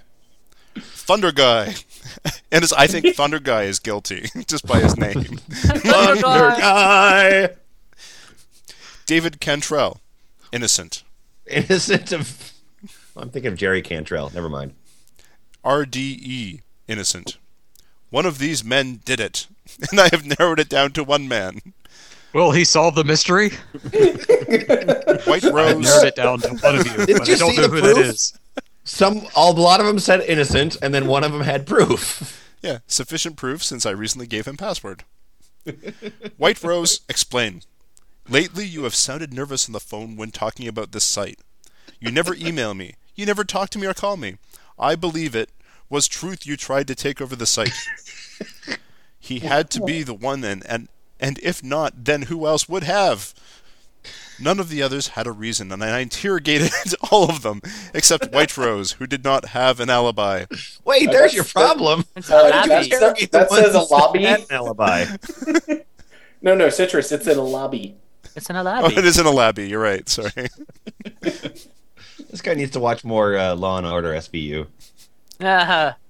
[0.77, 1.75] Thunder Guy.
[2.51, 5.23] and it's, I think Thunder Guy is guilty just by his name.
[5.25, 7.51] Thunder Guy!
[9.07, 10.01] David Cantrell,
[10.53, 11.05] innocent.
[11.47, 12.53] Innocent of.
[13.17, 14.31] I'm thinking of Jerry Cantrell.
[14.35, 14.75] Never mind.
[15.65, 17.39] RDE, innocent.
[18.15, 19.49] One of these men did it,
[19.91, 21.61] and I have narrowed it down to one man.
[22.33, 23.51] Will he solve the mystery?
[25.27, 25.83] White I've Rose.
[25.85, 27.69] narrowed it down to one of you, Did but you I don't see know the
[27.71, 28.07] who that proof?
[28.07, 28.39] is.
[28.85, 32.55] Some, a lot of them said innocent, and then one of them had proof.
[32.63, 35.03] Yeah, sufficient proof since I recently gave him password.
[36.37, 37.63] White Rose, explain.
[38.29, 41.41] Lately, you have sounded nervous on the phone when talking about this site.
[41.99, 42.95] You never email me.
[43.17, 44.37] You never talk to me or call me.
[44.79, 45.51] I believe it
[45.91, 47.73] was truth you tried to take over the site.
[49.19, 50.89] he had to be the one then, and
[51.21, 53.33] and if not, then who else would have?
[54.41, 56.73] None of the others had a reason, and I interrogated
[57.13, 57.63] all of them
[57.95, 60.47] except White Rose, who did not have an alibi.
[60.85, 62.05] Wait, Uh, there's your problem.
[62.17, 63.01] It's Uh, not that's- happy.
[63.01, 64.25] that- the that says a lobby.
[64.25, 65.07] had an alibi.
[66.43, 67.13] No, no, citrus.
[67.13, 67.97] It's in a lobby.
[68.37, 68.99] It's an Oh, Alabi.
[68.99, 69.69] it is in a lobby.
[69.69, 70.07] You're right.
[70.09, 70.49] Sorry.
[71.21, 74.67] This guy needs to watch more uh, Law and Order SVU.
[75.41, 75.97] Ah,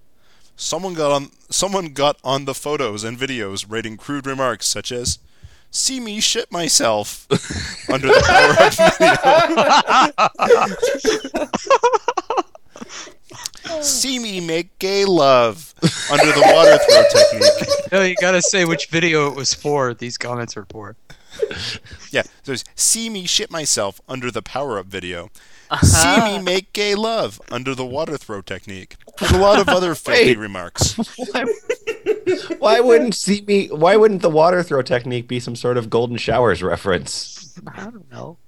[0.56, 1.30] Someone got on.
[1.50, 5.18] Someone got on the photos and videos, writing crude remarks such as,
[5.70, 7.26] "See me shit myself,"
[7.92, 10.14] under the power video.
[13.82, 15.74] See me make gay love
[16.10, 17.68] under the water throw technique.
[17.92, 19.94] No, you gotta say which video it was for.
[19.94, 20.96] These comments are for.
[22.10, 25.30] Yeah, there's see me shit myself under the power up video.
[25.70, 25.86] Uh-huh.
[25.86, 28.96] See me make gay love under the water throw technique.
[29.18, 30.38] There's a lot of other filthy Wait.
[30.38, 30.92] remarks.
[32.58, 33.68] Why wouldn't see me?
[33.68, 37.58] Why wouldn't the water throw technique be some sort of golden showers reference?
[37.66, 38.38] I don't know.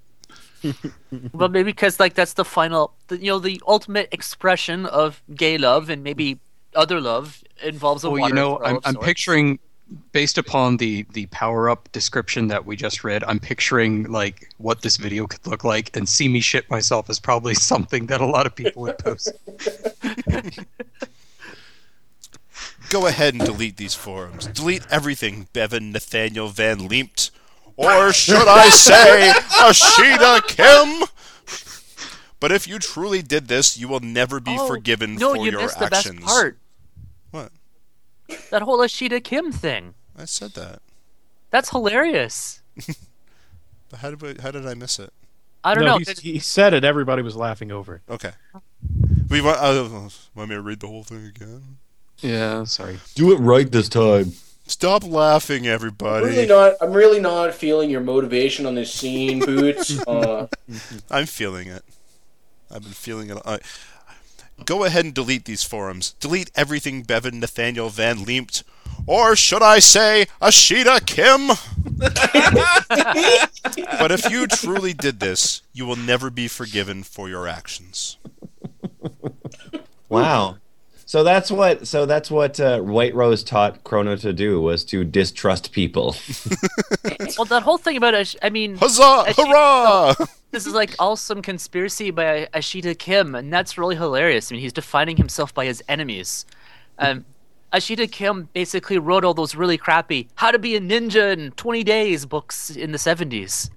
[1.33, 5.59] well, maybe because like that's the final, the, you know, the ultimate expression of gay
[5.59, 6.39] love and maybe
[6.75, 8.21] other love involves a water throw.
[8.21, 9.59] Well, you know, throw I'm, I'm picturing,
[10.13, 14.83] based upon the the power up description that we just read, I'm picturing like what
[14.83, 18.27] this video could look like, and see me shit myself is probably something that a
[18.27, 19.33] lot of people would post.
[22.89, 24.47] Go ahead and delete these forums.
[24.47, 27.31] Delete everything, Bevan Nathaniel Van Leemt.
[27.77, 31.07] Or should I say, Ashida Kim?
[32.39, 35.51] But if you truly did this, you will never be Oh, forgiven no, for you
[35.51, 36.21] your missed the actions.
[36.21, 36.59] best part.
[38.27, 38.51] What?
[38.51, 39.95] That whole Ashida Kim thing.
[40.17, 40.81] I said that.
[41.51, 42.61] That's hilarious.
[43.89, 45.13] But how did I, how did I miss it?
[45.63, 45.99] I don't no, know.
[45.99, 46.83] He, 'cause- he said it.
[46.85, 48.03] Everybody was laughing over it.
[48.11, 48.33] Okay.
[49.31, 51.77] We want, uh, want me to read the whole thing again?
[52.19, 52.99] Yeah, sorry.
[53.15, 54.33] Do it right this time.
[54.67, 56.27] Stop laughing, I'm everybody.
[56.27, 56.75] really not.
[56.81, 59.97] I'm really not feeling your motivation on this scene, Boots.
[60.09, 60.49] Uh,
[61.09, 61.85] I'm feeling it.
[62.73, 63.39] I've been feeling it.
[63.47, 63.61] I,
[64.65, 66.15] go ahead and delete these forums.
[66.21, 68.63] Delete everything Bevan Nathaniel Van Leemt.
[69.07, 71.49] Or should I say, Ashida Kim?
[73.99, 78.17] but if you truly did this, you will never be forgiven for your actions.
[80.09, 80.57] Wow.
[81.09, 81.87] So that's what.
[81.87, 86.17] So that's what uh, White Rose taught Chrono to do was to distrust people.
[87.39, 89.25] well, that whole thing about Ash- I mean, Huzzah!
[89.29, 90.15] Ashida- Hurrah!
[90.51, 94.51] this is like all some conspiracy by Ashida Kim, and that's really hilarious.
[94.51, 96.45] I mean, he's defining himself by his enemies.
[96.99, 97.25] Um,
[97.73, 101.85] Ashida Kim basically wrote all those really crappy "How to Be a Ninja in 20
[101.85, 103.71] Days" books in the 70s.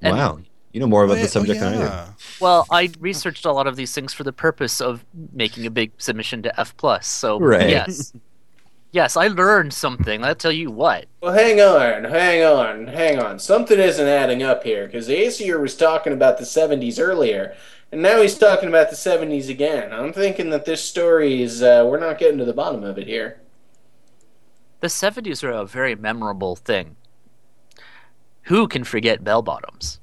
[0.00, 0.40] And- wow.
[0.72, 2.12] You know more about Oh, the subject than I do.
[2.40, 5.92] Well, I researched a lot of these things for the purpose of making a big
[5.98, 7.06] submission to F plus.
[7.08, 7.68] So Right.
[7.70, 8.12] yes,
[8.92, 10.24] yes, I learned something.
[10.24, 11.06] I'll tell you what.
[11.20, 13.38] well, hang on, hang on, hang on.
[13.40, 17.56] Something isn't adding up here because Aesir was talking about the '70s earlier,
[17.90, 19.92] and now he's talking about the '70s again.
[19.92, 21.62] I'm thinking that this story is.
[21.64, 23.40] Uh, we're not getting to the bottom of it here.
[24.80, 26.96] The 70s are a very memorable thing.
[28.44, 29.99] Who can forget bell bottoms?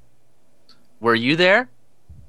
[1.00, 1.68] Were you there?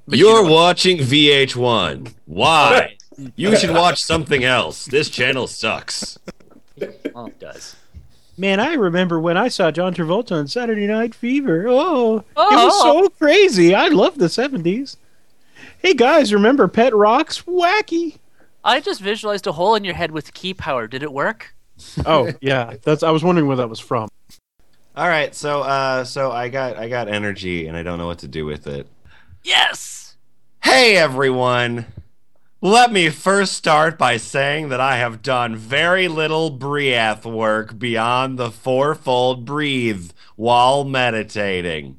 [0.07, 2.13] But you You're know- watching VH1.
[2.25, 2.95] Why?
[3.35, 4.85] you should watch something else.
[4.85, 6.17] This channel sucks.
[7.13, 7.75] Well, it does.
[8.37, 11.65] Man, I remember when I saw John Travolta on Saturday Night Fever.
[11.67, 12.65] Oh, it Oh.
[12.65, 13.75] was so crazy.
[13.75, 14.95] I love the 70s.
[15.81, 18.17] Hey guys, remember Pet Rock's Wacky?
[18.63, 20.87] I just visualized a hole in your head with ki power.
[20.87, 21.53] Did it work?
[22.05, 22.73] Oh, yeah.
[22.83, 24.09] That's I was wondering where that was from.
[24.99, 28.19] All right, so uh, so I got I got energy and I don't know what
[28.19, 28.85] to do with it.
[29.45, 30.17] Yes!
[30.61, 31.85] Hey everyone!
[32.59, 38.37] Let me first start by saying that I have done very little breath work beyond
[38.37, 41.97] the fourfold breathe while meditating.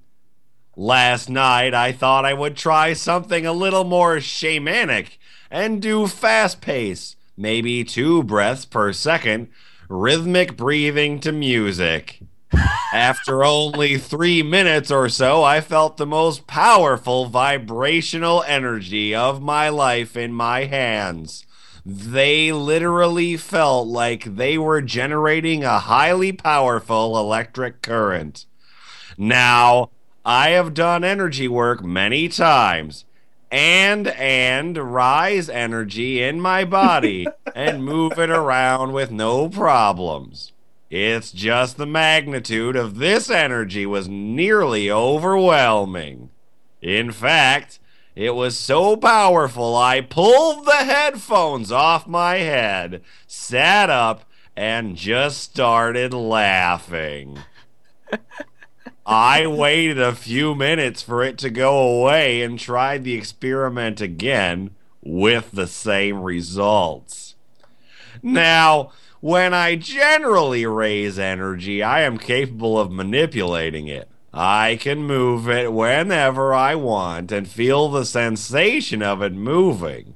[0.77, 5.17] Last night I thought I would try something a little more shamanic
[5.51, 9.49] and do fast pace, maybe two breaths per second,
[9.89, 12.21] rhythmic breathing to music.
[12.93, 19.69] After only three minutes or so, I felt the most powerful vibrational energy of my
[19.69, 21.47] life in my hands.
[21.87, 28.47] They literally felt like they were generating a highly powerful electric current.
[29.17, 29.91] Now,
[30.25, 33.05] I have done energy work many times
[33.51, 40.53] and and rise energy in my body and move it around with no problems.
[40.90, 46.31] It's just the magnitude of this energy was nearly overwhelming.
[46.83, 47.79] In fact,
[48.16, 54.24] it was so powerful I pulled the headphones off my head, sat up,
[54.57, 57.38] and just started laughing.
[59.07, 64.70] I waited a few minutes for it to go away and tried the experiment again
[65.03, 67.37] with the same results.
[68.22, 74.09] Now, when I generally raise energy, I am capable of manipulating it.
[74.33, 80.14] I can move it whenever I want and feel the sensation of it moving.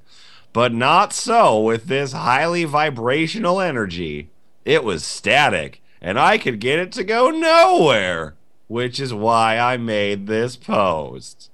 [0.53, 4.31] But not so with this highly vibrational energy.
[4.65, 8.37] It was static, and I could get it to go nowhere,
[8.69, 11.51] which is why I made this post.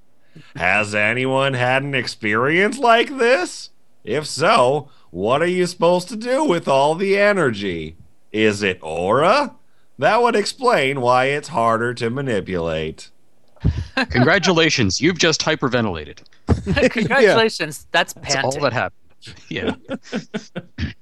[0.54, 3.70] Has anyone had an experience like this?
[4.04, 7.96] If so, what are you supposed to do with all the energy?
[8.32, 9.56] Is it aura?
[9.98, 13.10] That would explain why it's harder to manipulate.
[14.10, 16.22] Congratulations, you've just hyperventilated.
[16.90, 18.42] Congratulations, that's That's panting.
[18.42, 19.34] That's all that happened.
[19.48, 19.74] Yeah.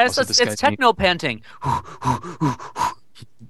[0.00, 1.42] It's, Also, it's, it's techno panting.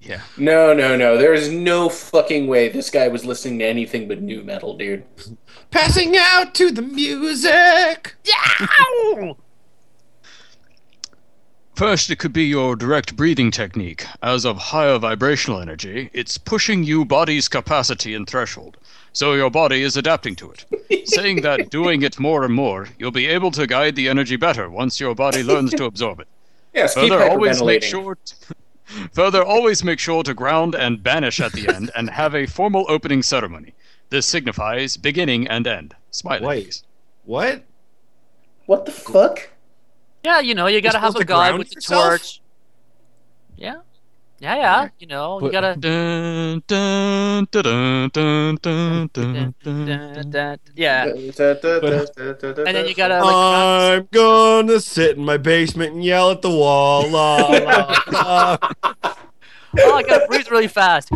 [0.00, 0.22] Yeah.
[0.38, 1.18] No, no, no.
[1.18, 5.04] There is no fucking way this guy was listening to anything but new metal, dude.
[5.70, 8.14] Passing out to the music.
[11.78, 14.04] First, it could be your direct breathing technique.
[14.20, 18.76] As of higher vibrational energy, it's pushing you body's capacity and threshold.
[19.12, 21.08] So your body is adapting to it.
[21.08, 24.68] Saying that doing it more and more, you'll be able to guide the energy better
[24.68, 26.26] once your body learns to absorb it.
[26.74, 28.16] Yes, keep Further, always make sure.
[28.24, 28.34] t-
[29.12, 32.86] Further, always make sure to ground and banish at the end, and have a formal
[32.88, 33.72] opening ceremony.
[34.10, 35.94] This signifies beginning and end.
[36.10, 36.44] Smiley.
[36.44, 36.82] Wait,
[37.24, 37.62] what?
[38.66, 39.50] What the fuck?
[40.28, 42.42] Yeah, you know, you gotta have a guy ground with the torch.
[43.56, 43.76] Yeah.
[44.40, 44.88] Yeah, yeah.
[44.98, 45.72] You know, you But- gotta.
[50.76, 51.04] Yeah.
[51.06, 51.16] And
[52.66, 53.34] And then you gotta like.
[53.34, 57.08] I'm gonna sit in my basement and yell at the wall.
[57.08, 58.58] La, la, la.
[59.80, 61.08] Oh, I gotta breathe really fast.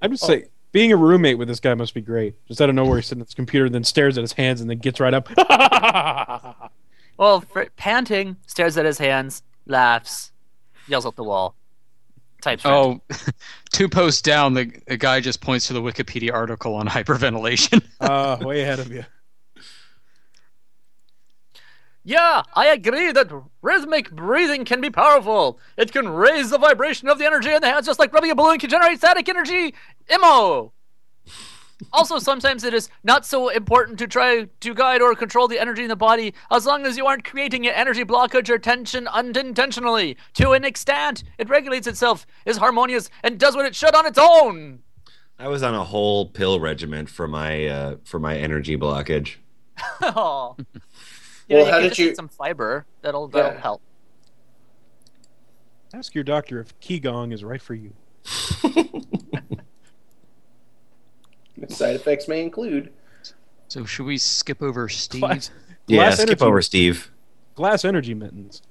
[0.00, 2.36] I'm just saying, being a roommate with this guy must be great.
[2.46, 4.70] Just out of nowhere, he's sitting at his computer, then stares at his hands, and
[4.70, 5.28] then gets right up.
[7.16, 10.32] Well, for, panting, stares at his hands, laughs,
[10.86, 11.54] yells at the wall.
[12.42, 12.62] Types.
[12.64, 13.00] Oh,
[13.72, 17.82] two posts down, the, the guy just points to the Wikipedia article on hyperventilation.
[18.00, 19.04] uh, way ahead of you.
[22.04, 25.58] Yeah, I agree that rhythmic breathing can be powerful.
[25.76, 28.36] It can raise the vibration of the energy in the hands, just like rubbing a
[28.36, 29.74] balloon can generate static energy.
[30.08, 30.72] Immo.
[31.92, 35.82] Also, sometimes it is not so important to try to guide or control the energy
[35.82, 40.16] in the body as long as you aren't creating an energy blockage or tension unintentionally.
[40.34, 44.18] To an extent, it regulates itself, is harmonious, and does what it should on its
[44.20, 44.78] own.
[45.38, 49.34] I was on a whole pill regiment for my uh, for my energy blockage.
[50.00, 50.56] oh.
[50.56, 50.66] Well,
[51.48, 52.86] you how can did just you- eat some fiber?
[53.02, 53.60] That'll that'll Yeah.
[53.60, 53.82] help.
[55.92, 57.92] Ask your doctor if Qigong is right for you.
[61.68, 62.92] Side effects may include.
[63.68, 65.20] so should we skip over Steve?
[65.22, 65.50] Glass,
[65.86, 67.10] Yeah, glass skip energy, over Steve.
[67.54, 68.62] glass energy mittens.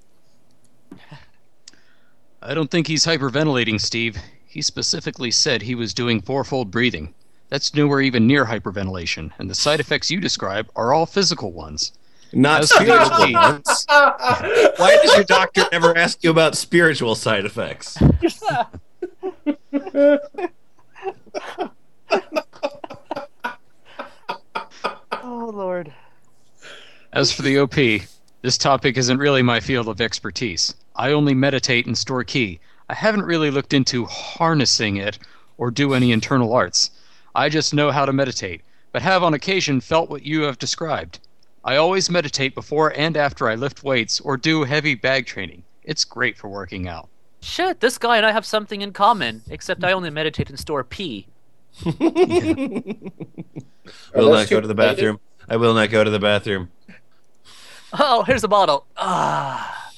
[2.42, 4.18] I don't think he's hyperventilating, Steve.
[4.46, 7.14] He specifically said he was doing fourfold breathing.
[7.50, 11.92] That's nowhere even near hyperventilation, and the side effects you describe are all physical ones.
[12.34, 13.86] Not As for the spiritual ones.
[14.78, 17.98] Why does your doctor never ask you about spiritual side effects?
[25.24, 25.94] Oh Lord.
[27.16, 27.76] As for the OP,
[28.42, 30.76] this topic isn't really my field of expertise.
[30.98, 32.60] I only meditate and store ki.
[32.90, 35.18] I haven't really looked into harnessing it
[35.58, 36.92] or do any internal arts.
[37.34, 41.20] I just know how to meditate, but have on occasion felt what you have described.
[41.64, 45.64] I always meditate before and after I lift weights or do heavy bag training.
[45.84, 47.08] It's great for working out.
[47.40, 50.84] Shit, this guy and I have something in common, except I only meditate and store
[50.84, 51.28] pee.
[51.86, 51.94] will
[54.12, 55.22] those not go to the bathroom.
[55.48, 56.72] I will not go to the bathroom.
[57.98, 58.86] Oh, here's a bottle.
[58.98, 59.92] Ah.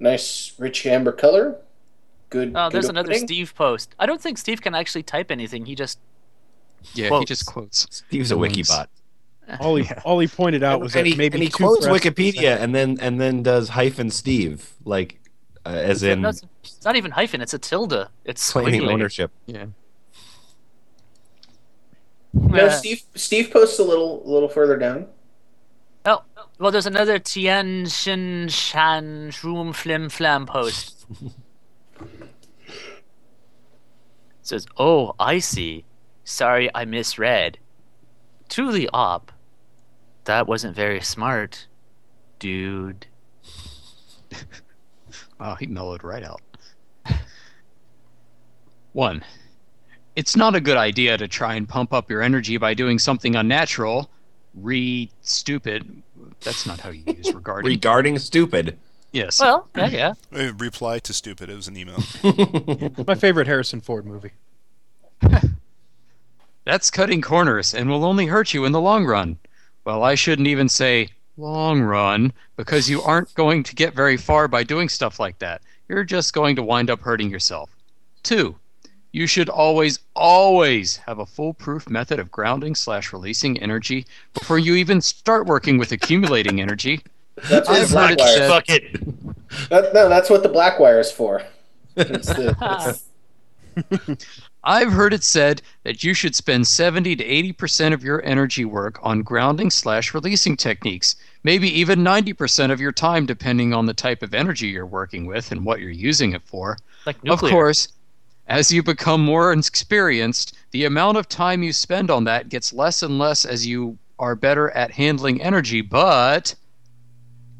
[0.00, 1.56] Nice rich amber color.
[2.30, 2.52] Good.
[2.54, 3.26] Oh, there's good another opening.
[3.26, 3.94] Steve post.
[3.98, 5.66] I don't think Steve can actually type anything.
[5.66, 5.98] He just
[6.94, 7.86] Yeah, he just quotes.
[7.90, 8.90] Steve's a wiki bot.
[9.60, 11.86] All he, all he pointed out was and that he, maybe and he two quotes
[11.86, 15.20] Wikipedia and then and then does hyphen Steve like
[15.66, 17.40] uh, as in that's, it's not even hyphen.
[17.40, 18.08] It's a tilde.
[18.24, 18.92] It's claiming squiggly.
[18.92, 19.30] ownership.
[19.46, 19.66] Yeah.
[22.34, 23.02] No, Steve.
[23.14, 25.06] Steve posts a little, a little further down.
[26.04, 26.22] Oh,
[26.58, 31.06] well, there's another Tian Shin Shan Shroom Flim Flam post.
[32.00, 32.08] It
[34.42, 35.84] says, "Oh, I see.
[36.24, 37.58] Sorry, I misread.
[38.50, 39.32] To the op.
[40.24, 41.66] That wasn't very smart,
[42.38, 43.06] dude."
[45.40, 46.42] oh, he mellowed right out.
[48.92, 49.24] One,
[50.16, 53.34] it's not a good idea to try and pump up your energy by doing something
[53.36, 54.10] unnatural.
[54.54, 56.02] Re stupid.
[56.42, 57.68] That's not how you use regarding.
[57.70, 58.78] Regarding stupid.
[59.12, 59.40] yes.
[59.40, 60.14] Well, yeah, yeah.
[60.34, 61.48] Uh, Reply to stupid.
[61.50, 61.98] It was an email.
[63.06, 64.32] My favorite Harrison Ford movie.
[66.64, 69.38] That's cutting corners and will only hurt you in the long run.
[69.84, 74.48] Well, I shouldn't even say long run because you aren't going to get very far
[74.48, 75.60] by doing stuff like that.
[75.88, 77.70] You're just going to wind up hurting yourself.
[78.22, 78.56] Two,
[79.14, 84.04] you should always, always have a foolproof method of grounding slash releasing energy
[84.34, 87.00] before you even start working with accumulating energy.
[87.48, 88.36] That's what I've heard black it wire.
[88.36, 89.68] said- Fuck it.
[89.70, 91.42] That, no, that's what the black wire is for.
[91.94, 92.98] It's the,
[93.76, 98.64] it's, I've heard it said that you should spend 70 to 80% of your energy
[98.64, 103.94] work on grounding slash releasing techniques, maybe even 90% of your time, depending on the
[103.94, 106.76] type of energy you're working with and what you're using it for.
[107.06, 107.50] Like nuclear.
[107.50, 107.88] Of course,
[108.46, 113.02] as you become more experienced, the amount of time you spend on that gets less
[113.02, 116.54] and less as you are better at handling energy, but.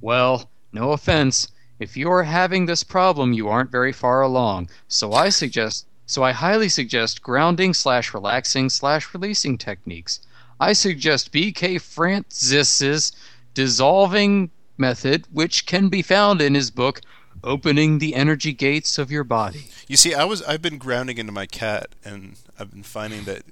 [0.00, 1.48] Well, no offense.
[1.80, 4.70] If you are having this problem, you aren't very far along.
[4.86, 5.86] So I suggest.
[6.06, 10.20] So I highly suggest grounding slash relaxing slash releasing techniques.
[10.60, 11.78] I suggest B.K.
[11.78, 13.12] Frantzis's
[13.54, 17.00] dissolving method, which can be found in his book,
[17.44, 19.66] Opening the Energy Gates of Your Body.
[19.86, 23.42] You see, I was I've been grounding into my cat, and I've been finding that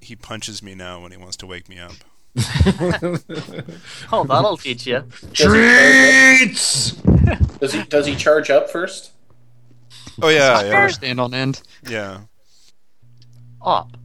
[0.00, 1.92] he punches me now when he wants to wake me up.
[4.12, 5.04] Oh, that'll teach you.
[5.32, 6.92] Treats.
[7.60, 9.12] Does he does he charge up first?
[10.22, 10.86] Oh yeah, yeah.
[10.88, 11.62] Stand on end.
[11.88, 12.20] Yeah.
[13.62, 13.96] Up.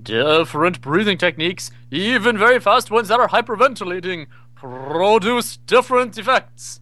[0.00, 6.80] Different breathing techniques, even very fast ones that are hyperventilating, produce different effects.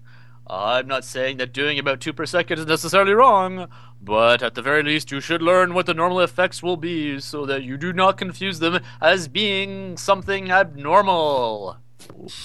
[0.52, 3.68] I'm not saying that doing about two per second is necessarily wrong,
[4.02, 7.46] but at the very least, you should learn what the normal effects will be so
[7.46, 11.76] that you do not confuse them as being something abnormal.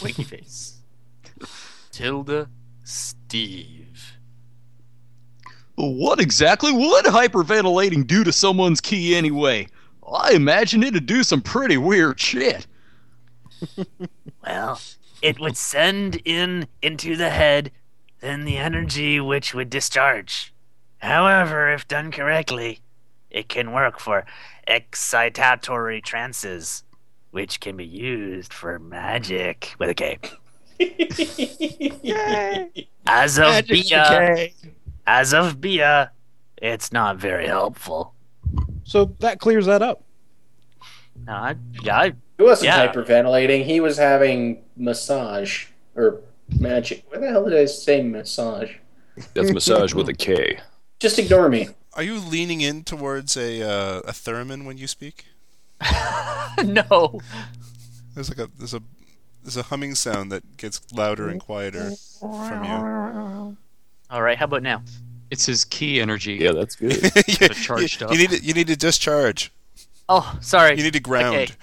[0.04, 0.82] Winky face.
[1.92, 2.48] Tilde
[2.84, 4.18] Steve.
[5.74, 9.68] What exactly would hyperventilating do to someone's ki anyway?
[10.08, 12.68] I imagine it'd do some pretty weird shit.
[14.46, 14.80] Well,
[15.24, 17.72] it would send in into the head,
[18.26, 20.52] then the energy which would discharge.
[20.98, 22.80] However, if done correctly,
[23.30, 24.26] it can work for
[24.68, 26.84] excitatory trances,
[27.30, 30.18] which can be used for magic with a K.
[33.08, 34.50] As of Magic Bia,
[35.06, 36.12] as of Bia,
[36.58, 38.16] it's not very helpful.
[38.84, 40.02] So that clears that up.
[41.28, 42.88] No, I, yeah, I, He wasn't Yeah.
[42.88, 43.64] hyperventilating.
[43.64, 47.04] He was having massage or magic.
[47.10, 48.72] Where the hell did I say massage?
[49.34, 50.60] That's massage with a K.
[51.00, 51.70] Just ignore me.
[51.94, 55.26] Are you leaning in towards a uh, a theremin when you speak?
[56.64, 57.20] no.
[58.14, 58.82] There's like a there's a
[59.44, 63.58] there's a humming sound that gets louder and quieter from you.
[64.10, 64.84] All right, how about now?
[65.32, 66.36] It's his ki energy.
[66.36, 67.04] Yeah, that's good.
[67.28, 68.14] you, charged you, up.
[68.14, 69.52] you need to, you need to discharge.
[70.08, 70.78] Oh, sorry.
[70.78, 71.36] You need to ground.
[71.36, 71.54] Okay.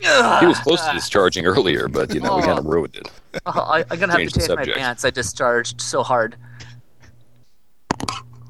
[0.00, 2.70] He was close to discharging earlier, but you know we kind of oh.
[2.70, 3.10] ruined it.
[3.46, 5.04] Oh, I, I'm gonna have to Change my pants.
[5.04, 6.36] I discharged so hard.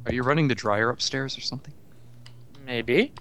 [0.07, 1.75] Are you running the dryer upstairs or something?
[2.65, 3.13] Maybe.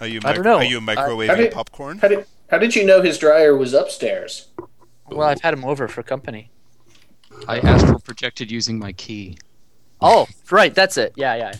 [0.00, 0.56] Are you I don't know.
[0.56, 1.98] are you I- microwaving How did, popcorn?
[1.98, 4.48] How did how did you know his dryer was upstairs?
[5.08, 6.50] Well, I've had him over for company.
[7.46, 9.36] I astral projected using my ki.
[10.00, 11.12] Oh, right, that's it.
[11.16, 11.52] Yeah, yeah.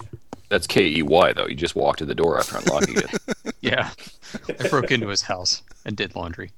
[0.55, 1.49] That's K E Y though.
[1.49, 3.11] You just walked to the door after unlocking it.
[3.61, 3.91] Yeah.
[4.61, 6.53] I broke into his house and did laundry.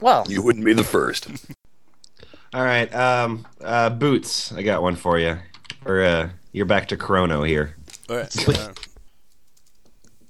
[0.00, 1.26] Well, You wouldn't be the first.
[2.54, 4.52] All right, um, uh, boots.
[4.52, 5.38] I got one for you.
[5.84, 7.74] Or uh, you're back to Chrono here.
[8.08, 8.48] All right.
[8.48, 8.72] uh,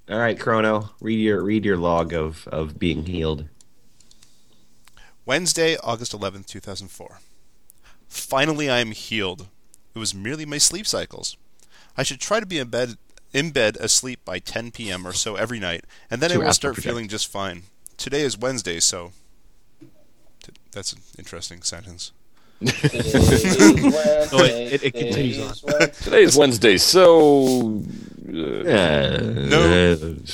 [0.09, 0.89] All right, Chrono.
[1.03, 3.45] Read your read your log of of being healed.
[5.27, 7.19] Wednesday, August 11th, 2004.
[8.09, 9.49] Finally, I am healed.
[9.95, 11.37] It was merely my sleep cycles.
[11.97, 12.97] I should try to be in bed,
[13.33, 15.07] in bed asleep by 10 p.m.
[15.07, 17.65] or so every night, and then To I will start feeling just fine.
[17.97, 19.13] Today is Wednesday, so.
[20.43, 22.13] t- That's an interesting sentence.
[24.33, 25.91] Oh, it, it, it continues on.
[26.03, 27.83] Today is Wednesday, so
[28.29, 30.17] uh, no.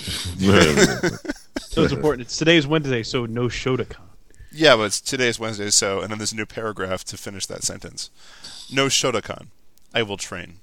[1.59, 2.23] So it's important.
[2.27, 3.97] It's today's Wednesday, so no Shotokan.
[4.51, 6.01] Yeah, but it's, today is Wednesday, so.
[6.01, 8.11] And then there's a new paragraph to finish that sentence.
[8.73, 9.49] No Shotokan.
[9.95, 10.61] I will train.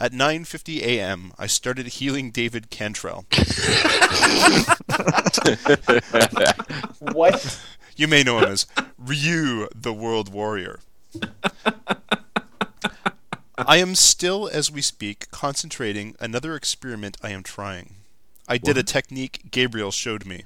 [0.00, 3.26] At 9:50 a.m., I started healing David Cantrell.
[7.00, 7.60] What?
[7.96, 10.80] You may know him as Ryu, the World Warrior.
[13.56, 17.94] I am still, as we speak, concentrating another experiment I am trying.
[18.46, 20.44] I did a technique Gabriel showed me.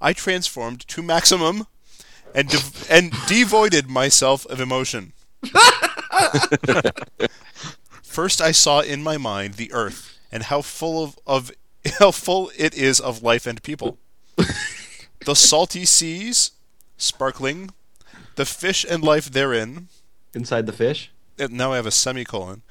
[0.00, 1.66] I transformed to maximum
[2.34, 5.12] and dev- and devoided myself of emotion.
[8.10, 11.52] First, I saw in my mind the earth and how full of, of
[12.00, 13.98] how full it is of life and people.
[15.24, 16.50] the salty seas,
[16.96, 17.70] sparkling,
[18.34, 19.86] the fish and life therein.
[20.34, 21.12] Inside the fish.
[21.38, 22.62] And now I have a semicolon,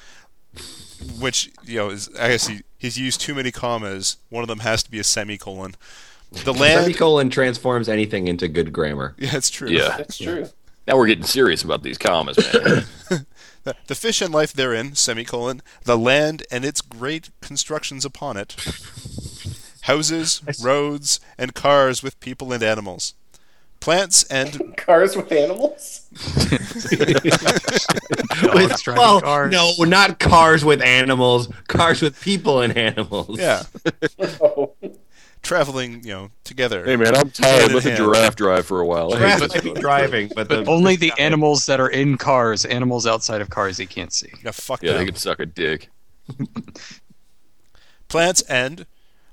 [1.17, 4.17] which you know is I guess he, he's used too many commas.
[4.27, 5.77] One of them has to be a semicolon.
[6.43, 6.81] The land.
[6.81, 9.15] Semicolon transforms anything into good grammar.
[9.17, 9.69] Yeah, it's true.
[9.69, 9.95] yeah.
[9.95, 10.49] That's true.
[10.85, 13.25] Now we're getting serious about these commas, man.
[13.69, 18.55] The, the fish and life therein, semicolon, the land and its great constructions upon it,
[19.81, 23.13] houses, roads, and cars with people and animals,
[23.79, 26.07] plants and Cars with animals?
[28.53, 31.49] With- well, no, not cars with animals.
[31.67, 33.37] Cars with people and animals.
[33.39, 33.63] yeah,
[34.41, 34.73] Oh.
[35.41, 36.85] Traveling, you know, together.
[36.85, 37.69] hey, man, I'm tired.
[37.69, 39.11] in Let the giraffe drive for a while.
[39.11, 42.65] Giraffe might be driving, but, But the, only the animals that are in cars.
[42.65, 44.31] Animals outside of cars, they can't see.
[44.43, 44.99] Yeah, fuck Yeah, them.
[44.99, 45.89] they can suck a dick.
[48.07, 48.85] plants and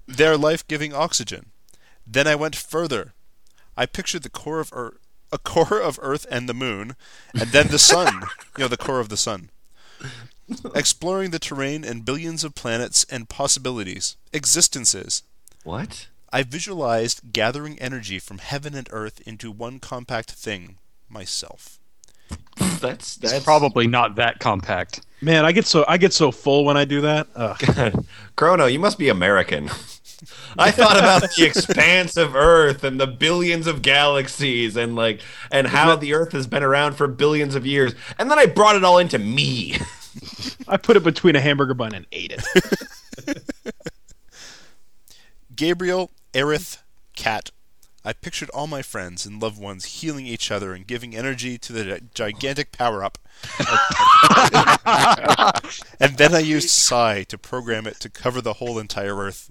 [0.07, 1.47] their life-giving oxygen.
[2.07, 3.15] Then I went further.
[3.77, 4.99] I pictured the core of Earth,
[5.33, 6.95] a core of Earth and the moon,
[7.35, 8.23] and then the sun.
[8.57, 9.51] you know, the core of the sun.
[10.75, 15.25] Exploring the terrain and billions of planets and possibilities, existences.
[15.67, 16.07] What?
[16.33, 21.81] I visualized gathering energy from heaven and earth into one compact thing, myself.
[22.57, 25.01] That's It's that's probably not that compact.
[25.21, 27.27] Man, I get so I get so full when I do that.
[27.35, 28.05] Ugh.
[28.37, 29.65] Chrono, you must be American.
[30.59, 35.67] I thought about the expanse of Earth and the billions of galaxies and like and
[35.67, 38.85] how the Earth has been around for billions of years, and then I brought it
[38.85, 39.79] all into me.
[40.69, 43.43] I put it between a hamburger bun and ate it.
[45.57, 46.79] Gabriel, Aerith,
[47.17, 47.51] Cat.
[48.05, 51.73] I pictured all my friends and loved ones healing each other and giving energy to
[51.73, 53.19] the gigantic power up.
[56.01, 59.51] and then I used Psi to program it to cover the whole entire Earth.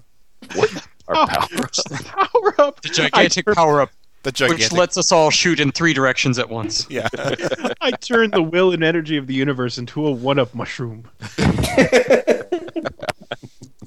[1.07, 1.47] Our power.
[2.05, 2.81] Power up.
[2.81, 3.91] The gigantic power up,
[4.23, 6.87] The which lets us all shoot in three directions at once.
[6.89, 7.07] yeah.
[7.81, 11.09] I turned the will and energy of the universe into a one-up mushroom.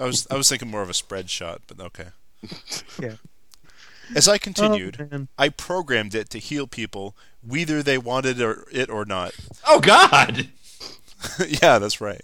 [0.01, 2.09] I was I was thinking more of a spread shot, but okay.
[3.01, 3.14] Yeah.
[4.14, 5.26] As I continued, Oh.
[5.36, 7.14] I programmed it to heal people,
[7.46, 9.34] whether they wanted it or not.
[9.66, 10.49] Oh God!
[11.46, 12.22] yeah, that's right.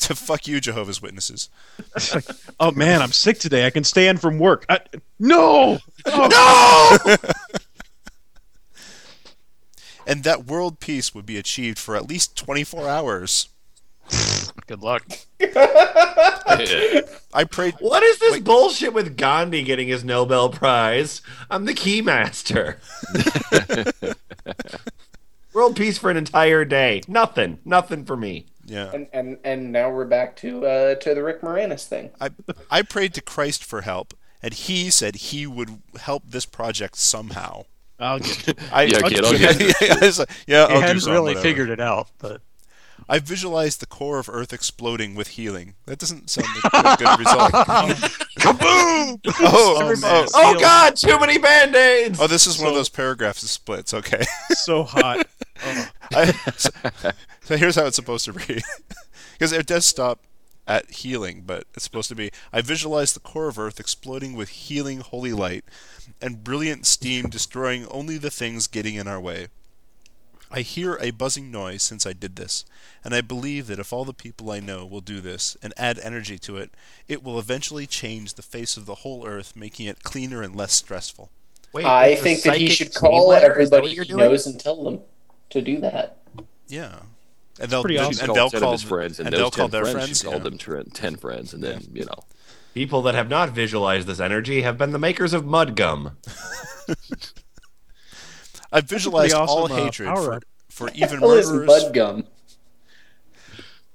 [0.00, 1.48] To fuck you, Jehovah's Witnesses.
[2.60, 3.64] Oh man, I'm sick today.
[3.66, 4.66] I can stand from work.
[4.68, 4.80] I,
[5.18, 5.78] no.
[6.04, 7.16] Oh,
[10.06, 13.48] And that world peace would be achieved for at least 24 hours.
[14.66, 15.04] Good luck.
[17.32, 17.74] I prayed.
[17.80, 21.22] What is this bullshit with Gandhi getting his Nobel Prize?
[21.50, 22.76] I'm the keymaster.
[25.52, 27.02] World peace for an entire day.
[27.08, 27.58] Nothing.
[27.64, 28.46] Nothing for me.
[28.64, 28.90] Yeah.
[28.92, 32.10] And and and now we're back to uh, to the Rick Moranis thing.
[32.20, 32.30] I,
[32.70, 37.64] I prayed to Christ for help, and he said he would help this project somehow.
[37.98, 38.56] I'll get.
[38.72, 41.06] I, Yeah, kid, I'll yeah, get yeah, I was like, yeah, He I'll do hadn't
[41.06, 41.40] really whatever.
[41.40, 42.42] figured it out, but
[43.10, 45.74] I visualized the core of Earth exploding with healing.
[45.86, 47.50] That doesn't sound like a good result.
[48.38, 49.20] kaboom!
[49.40, 50.54] Oh, Everybody oh, just oh.
[50.56, 50.60] oh.
[50.60, 50.94] God!
[50.94, 52.20] Too many band-aids.
[52.20, 53.92] oh, this is one of those paragraphs that splits.
[53.92, 54.22] Okay.
[54.52, 55.26] so hot.
[55.64, 55.88] Oh.
[56.14, 56.70] I, so,
[57.42, 58.62] so here's how it's supposed to read.
[59.32, 60.20] Because it does stop
[60.68, 64.50] at healing, but it's supposed to be I visualize the core of Earth exploding with
[64.50, 65.64] healing holy light
[66.20, 69.48] and brilliant steam destroying only the things getting in our way.
[70.50, 72.64] I hear a buzzing noise since I did this,
[73.04, 75.98] and I believe that if all the people I know will do this and add
[76.00, 76.70] energy to it,
[77.06, 80.72] it will eventually change the face of the whole Earth, making it cleaner and less
[80.72, 81.30] stressful.
[81.72, 83.60] Wait, I think that he should call chain letter?
[83.60, 84.18] Is that everybody he doing?
[84.18, 85.00] knows and tell them
[85.50, 86.16] to do that.
[86.66, 86.98] Yeah.
[87.60, 88.30] And they'll, pretty and, awesome.
[88.30, 90.20] and they'll call of his friends, and, and they'll call their friends, friends.
[90.20, 92.24] She called them tr- 10 friends, and then, you know.
[92.74, 96.16] People that have not visualized this energy have been the makers of mud gum.
[98.72, 101.66] I visualized awesome, all uh, hatred for, for even Hell is murderers.
[101.66, 102.24] bud gum.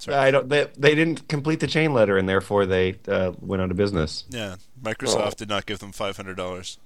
[0.08, 0.48] I don't.
[0.50, 4.26] They, they didn't complete the chain letter, and therefore they uh, went out of business.
[4.30, 6.78] Yeah, Microsoft did not give them five hundred dollars.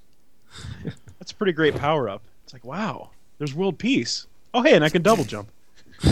[1.19, 2.21] That's a pretty great power up.
[2.45, 4.25] It's like wow, there's world peace.
[4.53, 5.49] Oh hey, and I can double jump.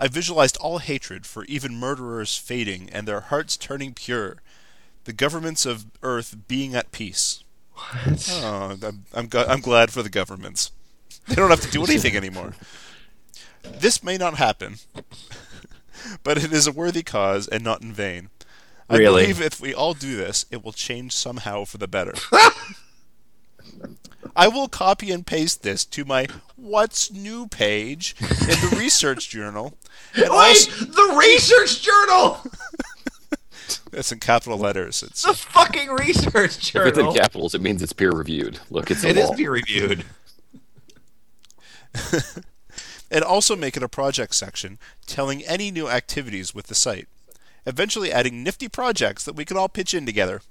[0.00, 4.40] I visualized all hatred for even murderers fading and their hearts turning pure,
[5.04, 7.44] the governments of Earth being at peace.
[8.30, 10.70] Oh, I'm, I'm, I'm glad for the governments.
[11.28, 12.54] They don't have to do anything anymore.
[13.62, 14.76] This may not happen,
[16.22, 18.30] but it is a worthy cause and not in vain.
[18.88, 19.22] I Really?
[19.24, 22.14] believe if we all do this, it will change somehow for the better.
[24.36, 26.26] I will copy and paste this to my
[26.56, 28.26] What's New page in
[28.70, 29.74] the research journal.
[30.14, 32.40] And also, the research journal.
[33.92, 35.02] it's in capital letters.
[35.02, 38.60] It's The fucking research If it's in capitals, it means it's peer reviewed.
[38.70, 40.04] Look, it's a It is peer reviewed.
[43.10, 47.08] and also make it a project section telling any new activities with the site.
[47.66, 50.42] Eventually adding nifty projects that we can all pitch in together.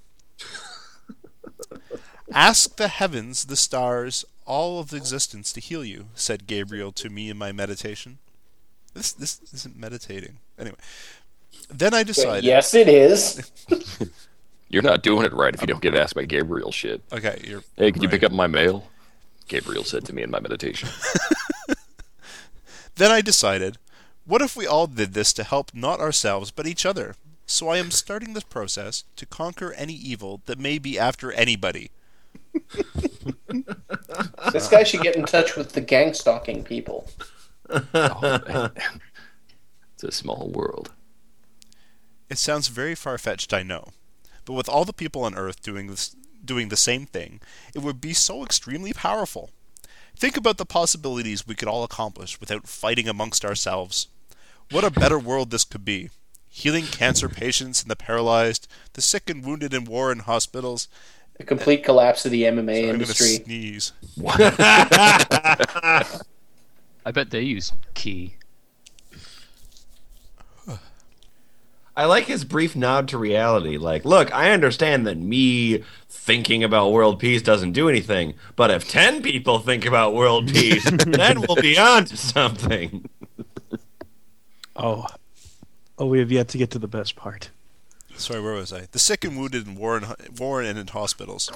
[2.34, 7.30] Ask the heavens, the stars, all of existence to heal you, said Gabriel to me
[7.30, 8.20] in my meditation.
[8.94, 10.38] This this isn't meditating.
[10.58, 10.78] Anyway.
[11.70, 13.52] Then I decided yes, it is.
[14.70, 17.02] You're not doing it right if you don't get asked by Gabriel shit.
[17.12, 18.88] Okay, you're Hey, could you pick up my mail?
[19.47, 20.89] Gabriel said to me in my meditation.
[23.00, 23.78] Then I decided,
[24.26, 27.16] what if we all did this to help not ourselves but each other?
[27.45, 31.91] So I am starting this process to conquer any evil that may be after anybody.
[34.52, 37.08] This guy should get in touch with the gang stalking people.
[37.70, 38.72] oh, man.
[39.93, 40.91] It's a small world.
[42.30, 43.90] It sounds very far fetched, I know.
[44.46, 47.42] But with all the people on Earth doing this doing the same thing,
[47.76, 49.50] it would be so extremely powerful.
[50.16, 54.08] Think about the possibilities we could all accomplish without fighting amongst ourselves.
[54.72, 56.10] What a better world this could be.
[56.50, 60.88] Healing cancer patients and the paralyzed, the sick and wounded in war and hospitals.
[61.38, 63.28] The complete collapse of the MMA Sorry, I'm gonna industry.
[63.46, 63.94] sneeze.
[67.06, 68.36] I bet they use ki.
[72.00, 73.76] I like his brief nod to reality.
[73.76, 78.89] Like, look, I understand that me thinking about world peace doesn't do anything, but if
[78.89, 83.10] 10 people think about world peace, then we'll be on to something.
[84.82, 85.08] Oh,
[85.97, 87.50] oh, we have yet to get to the best part.
[88.16, 88.88] Sorry, where was I?
[88.89, 91.52] The sick and wounded in war and, war and in hospitals,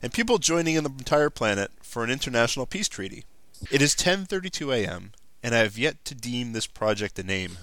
[0.00, 3.24] and people joining in the entire planet for an international peace treaty.
[3.72, 5.10] It is 10:32 a.m.,
[5.42, 7.58] and I have yet to deem this project a name.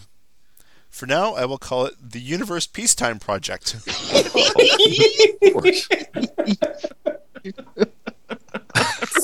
[0.90, 3.76] For now, I will call it the Universe Peacetime Project.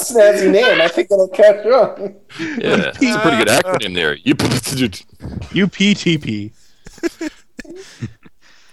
[0.05, 0.81] Snazzy name.
[0.81, 2.15] I think it'll catch on.
[2.39, 4.15] Yeah, that's a pretty good acronym there.
[4.15, 6.51] You UPTP.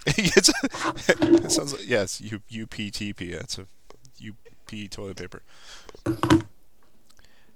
[0.07, 0.53] it's,
[1.21, 3.33] it sounds like yes, U, UPTP.
[3.33, 3.67] That's a
[4.23, 5.43] UP toilet paper.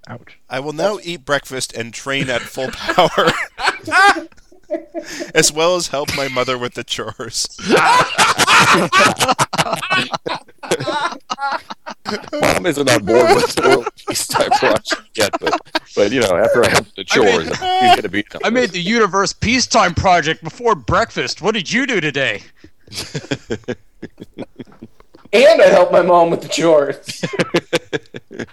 [0.07, 0.39] Ouch.
[0.49, 3.09] I will now eat breakfast and train at full power,
[5.33, 7.47] as well as help my mother with the chores.
[12.41, 15.59] Mom isn't on board with the World Peacetime Project yet, but,
[15.95, 18.25] but you know, after I help the chores, he's gonna be.
[18.43, 21.41] I made the Universe Peacetime Project before breakfast.
[21.41, 22.43] What did you do today?
[25.33, 27.21] And I helped my mom with the chores.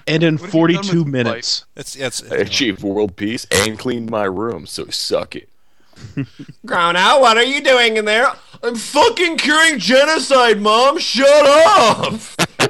[0.07, 1.65] And in What have you done 42 with minutes.
[1.77, 5.49] It's, it's, I achieved world peace and cleaned my room, so suck it.
[6.67, 8.33] Chrono, what are you doing in there?
[8.63, 10.99] I'm fucking curing genocide, Mom.
[10.99, 12.15] Shut up.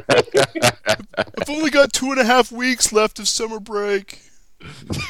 [1.39, 4.23] I've only got two and a half weeks left of summer break.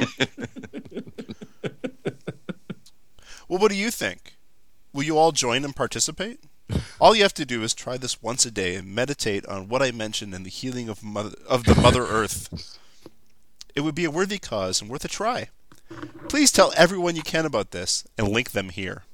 [3.48, 4.36] well, what do you think?
[4.92, 6.40] Will you all join and participate?
[7.00, 9.82] All you have to do is try this once a day and meditate on what
[9.82, 12.78] I mentioned in the healing of mother, of the Mother Earth.
[13.74, 15.48] It would be a worthy cause and worth a try.
[16.28, 19.04] Please tell everyone you can about this and link them here.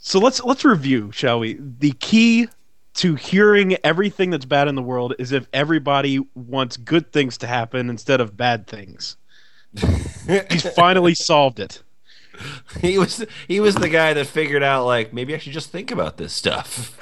[0.00, 1.54] So let's let's review, shall we?
[1.58, 2.48] The key
[2.94, 7.46] to hearing everything that's bad in the world is if everybody wants good things to
[7.46, 9.16] happen instead of bad things.
[10.50, 11.82] He's finally solved it.
[12.80, 15.90] He was he was the guy that figured out like maybe I should just think
[15.90, 16.98] about this stuff.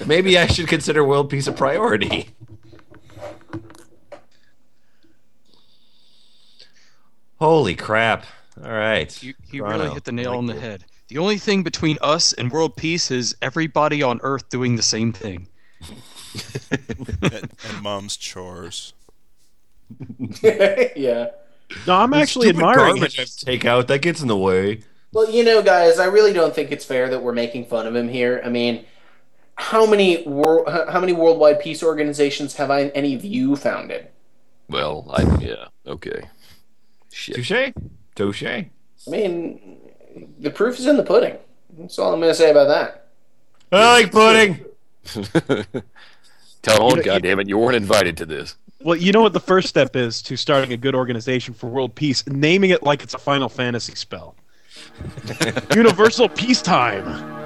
[0.06, 2.28] maybe I should consider world peace a priority.
[7.76, 8.24] Crap.
[8.62, 9.22] All right.
[9.22, 10.84] You, you really hit the nail on the head.
[11.08, 15.12] The only thing between us and world peace is everybody on Earth doing the same
[15.12, 15.48] thing.
[16.70, 18.94] and, and mom's chores.
[20.42, 21.30] yeah.
[21.86, 23.34] No, I'm This actually admiring garbage it.
[23.44, 24.82] take out that gets in the way.
[25.12, 27.94] Well, you know, guys, I really don't think it's fair that we're making fun of
[27.94, 28.40] him here.
[28.44, 28.84] I mean,
[29.56, 34.08] how many wor- how many worldwide peace organizations have I any of you founded?
[34.68, 36.22] Well, I yeah, okay.
[37.12, 37.36] Shit.
[37.36, 37.72] Touche.
[38.14, 38.42] Touche.
[38.44, 38.70] I
[39.08, 39.78] mean,
[40.38, 41.36] the proof is in the pudding.
[41.78, 43.08] That's all I'm going to say about that.
[43.70, 44.64] I like pudding.
[46.62, 48.56] Tell on, You know, goddammit, you weren't invited to this.
[48.82, 51.94] Well, you know what the first step is to starting a good organization for world
[51.94, 52.26] peace?
[52.26, 54.36] Naming it like it's a Final Fantasy spell.
[55.74, 57.41] Universal Peacetime.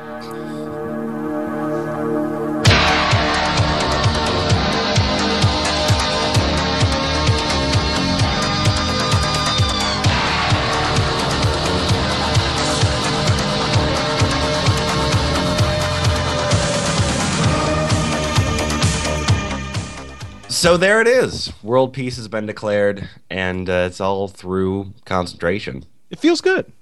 [20.57, 21.53] So there it is.
[21.63, 25.85] World peace has been declared, and uh, it's all through concentration.
[26.09, 26.73] It feels good.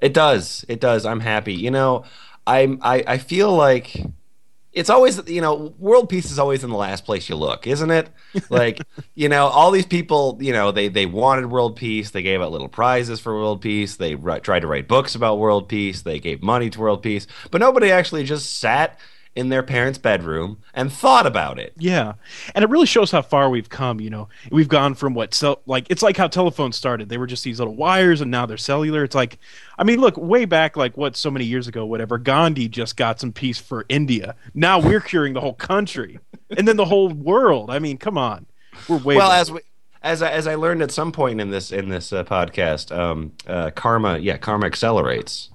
[0.00, 0.64] It does.
[0.68, 1.06] It does.
[1.06, 1.54] I'm happy.
[1.54, 2.04] You know,
[2.44, 2.80] I'm.
[2.82, 4.04] I, I feel like
[4.72, 7.92] it's always you know world peace is always in the last place you look isn't
[7.92, 8.10] it
[8.50, 8.80] like
[9.14, 12.50] you know all these people you know they they wanted world peace they gave out
[12.50, 16.18] little prizes for world peace they ri- tried to write books about world peace they
[16.18, 18.98] gave money to world peace but nobody actually just sat
[19.36, 22.14] in their parents bedroom and thought about it Yeah,
[22.54, 24.00] and it really shows how far we've come.
[24.00, 27.08] You know, we've gone from what cell like it's like how telephones started.
[27.08, 29.04] They were just these little wires, and now they're cellular.
[29.04, 29.38] It's like,
[29.78, 32.18] I mean, look way back, like what so many years ago, whatever.
[32.18, 34.36] Gandhi just got some peace for India.
[34.54, 36.18] Now we're curing the whole country,
[36.56, 37.70] and then the whole world.
[37.70, 38.46] I mean, come on,
[38.88, 39.16] we're way.
[39.16, 39.40] well back.
[39.40, 39.60] as we
[40.02, 43.32] as I, as I learned at some point in this in this uh, podcast um,
[43.46, 45.50] uh, karma yeah karma accelerates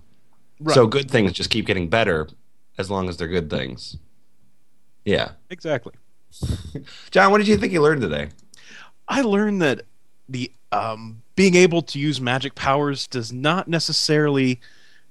[0.68, 2.28] so good things just keep getting better
[2.80, 3.98] as long as they're good things
[5.06, 5.94] yeah exactly.
[7.12, 8.30] John, what did you think you learned today?
[9.08, 9.82] I learned that
[10.28, 14.60] the um, being able to use magic powers does not necessarily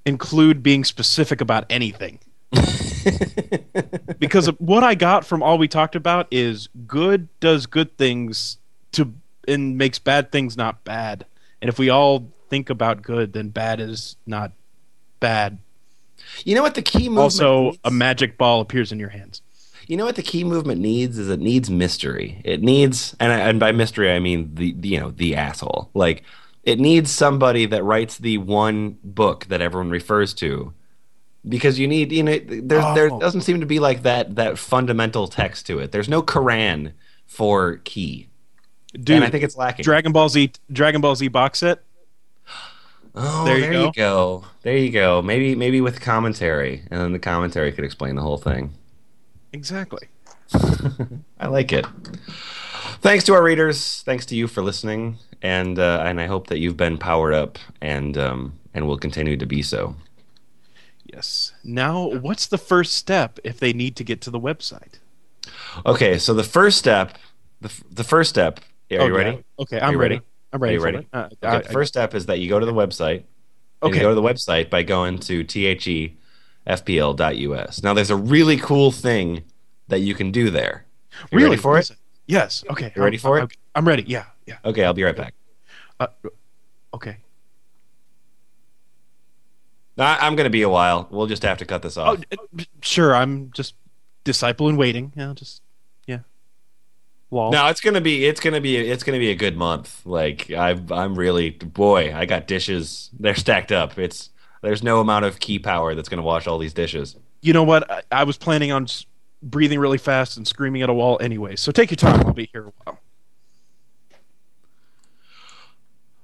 [0.06, 2.20] include being specific about anything.
[4.18, 8.58] because what I got from all we talked about is good does good things
[8.92, 9.12] to
[9.46, 11.26] and makes bad things not bad.
[11.60, 14.52] And if we all think about good, then bad is not
[15.20, 15.58] bad.
[16.44, 17.78] You know what the ki movement Also, needs?
[17.84, 19.42] a magic ball appears in your hands.
[19.86, 22.40] You know what the ki movement needs is it needs mystery.
[22.44, 25.90] It needs, and I- and by mystery I mean the, you know the asshole.
[25.94, 26.22] Like
[26.64, 30.74] it needs somebody that writes the one book that everyone refers to,
[31.48, 33.18] because you need you know there's there Oh.
[33.18, 35.90] doesn't seem to be like that that fundamental text to it.
[35.92, 36.92] There's no Quran
[37.24, 38.28] for ki,
[38.92, 39.84] Dude, and I think it's lacking.
[39.84, 41.82] Dragon Ball Z Dragon Ball Z box set.
[43.20, 43.92] Oh, There there, you you, go.
[43.92, 44.44] go.
[44.62, 45.22] There you go.
[45.22, 48.72] Maybe maybe with commentary, and then the commentary could explain the whole thing.
[49.52, 50.08] Exactly.
[51.40, 51.86] I like it.
[53.00, 54.02] Thanks to our readers.
[54.02, 57.58] Thanks to you for listening, and uh, and I hope that you've been powered up
[57.80, 59.96] and um, and will continue to be so.
[61.04, 61.52] Yes.
[61.64, 64.98] Now, what's the first step if they need to get to the website?
[65.86, 67.16] Okay, so the first step,
[67.60, 68.60] the, the first step.
[68.90, 69.42] Are you ready?
[69.58, 70.16] Okay, I'm you ready.
[70.16, 70.26] ready.
[70.52, 71.06] I'm ready Are you ready?
[71.12, 73.24] Uh, okay, I- the first step is that you go to the website.
[73.82, 73.96] Okay.
[73.96, 75.44] you go to the website by going to
[76.66, 77.82] thefpl.us.
[77.82, 79.44] Now, there's a really cool thing
[79.88, 80.84] that you can do there.
[81.30, 81.50] You Really?
[81.50, 81.90] ready for it?
[82.26, 82.64] Yes.
[82.70, 82.92] Okay.
[82.96, 83.56] You ready I'm- for I'm, it?
[83.74, 84.04] I'm ready.
[84.06, 84.24] Yeah.
[84.46, 84.56] Yeah.
[84.64, 85.34] Okay, I'll be right back.
[86.00, 86.08] Uh,
[86.94, 87.18] okay.
[90.00, 91.08] I'm going to be a while.
[91.10, 92.20] We'll just have to cut this Oh, off.
[92.32, 92.36] uh,
[92.82, 93.14] sure.
[93.14, 93.74] I'm just
[94.24, 95.12] disciple in waiting.
[95.16, 95.32] Yeah.
[95.34, 95.60] Just.
[97.30, 97.52] Lol.
[97.52, 100.00] No, it's gonna be it's gonna be it's gonna be a good month.
[100.06, 103.10] Like I I'm really boy, I got dishes.
[103.18, 103.98] They're stacked up.
[103.98, 104.30] It's
[104.62, 107.16] there's no amount of ki power that's gonna wash all these dishes.
[107.42, 107.90] You know what?
[107.90, 108.86] I, I was planning on
[109.42, 111.54] breathing really fast and screaming at a wall anyway.
[111.56, 112.26] So take your time.
[112.26, 112.98] I'll be here a while.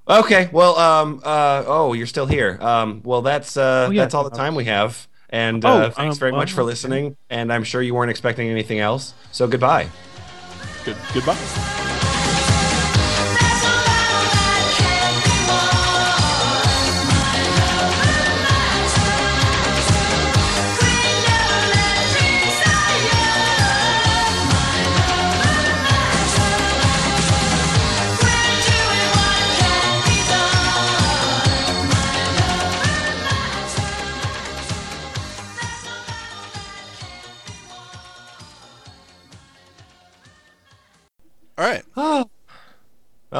[0.06, 2.58] Okay, well, um, uh, oh, you're still here.
[2.60, 4.02] Um, well, that's uh, Oh, yeah.
[4.02, 5.08] that's all the time we have.
[5.30, 7.16] And uh, Oh, thanks um, very much for well, listening.
[7.30, 9.14] And I'm sure you weren't expecting anything else.
[9.32, 9.88] So goodbye.
[10.84, 10.98] Good.
[11.14, 11.93] Goodbye.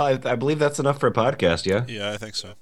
[0.04, 1.66] I, I believe that's enough for a podcast.
[1.66, 1.84] Yeah.
[1.88, 2.54] Yeah, I think so.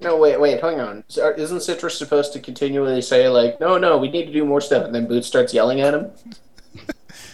[0.00, 1.02] No, wait, wait, hang on.
[1.08, 4.60] So, Isn't Citrus supposed to continually say like, "No, no, we need to do more
[4.60, 6.10] stuff," and then Boots starts yelling at him?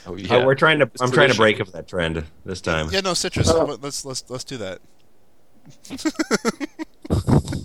[0.07, 0.85] Oh Uh, we're trying to.
[0.85, 2.89] It's I'm trying to break up that trend this time.
[2.91, 3.51] Yeah, no, citrus.
[3.51, 3.79] Oh.
[3.81, 4.81] Let's let's let's do that.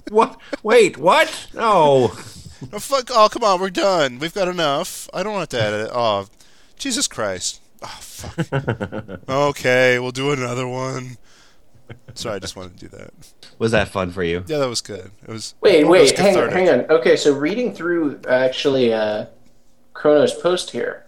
[0.09, 0.39] What?
[0.63, 0.97] Wait.
[0.97, 1.47] What?
[1.53, 2.11] No.
[2.73, 3.09] Oh, fuck!
[3.11, 4.19] Oh, come on, we're done.
[4.19, 5.09] We've got enough.
[5.13, 5.91] I don't want to edit it.
[5.93, 6.27] Oh,
[6.77, 7.61] Jesus Christ!
[7.81, 9.19] Oh, fuck.
[9.29, 11.17] okay, we'll do another one.
[12.13, 13.13] Sorry, I just wanted to do that.
[13.57, 14.43] Was that fun for you?
[14.47, 15.11] Yeah, that was good.
[15.23, 15.55] It was.
[15.61, 16.81] Wait, it was wait, hang on, hang on.
[16.91, 19.25] Okay, so reading through actually uh,
[19.93, 21.05] Chrono's post here,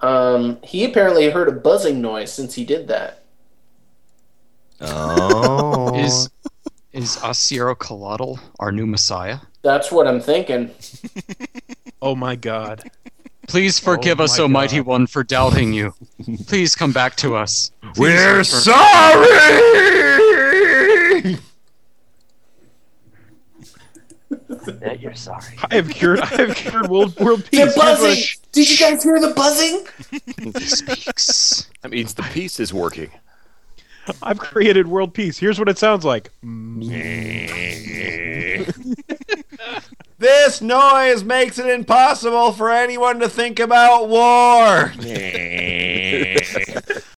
[0.00, 3.22] um, he apparently heard a buzzing noise since he did that.
[4.80, 5.94] Oh.
[5.98, 6.30] Is
[6.92, 9.38] is Acierocolotl our new messiah?
[9.62, 10.70] That's what I'm thinking.
[12.02, 12.90] Oh my God.
[13.48, 15.94] Please oh forgive Oh us, my O mighty one, for doubting you.
[16.46, 17.70] Please come back to us.
[17.94, 18.44] Please We're return.
[18.44, 19.30] sorry.
[24.66, 25.54] That you're sorry.
[25.70, 26.20] I have cured.
[26.20, 27.50] I have cured world world peace.
[27.50, 28.14] The Here's buzzing!
[28.14, 29.86] sh- Did you guys hear the buzzing?
[30.58, 31.68] He speaks.
[31.82, 33.10] That means the piece is working.
[34.22, 35.38] I've created world peace.
[35.38, 36.30] Here's what it sounds like.
[40.20, 44.92] This noise makes it impossible for anyone to think about war.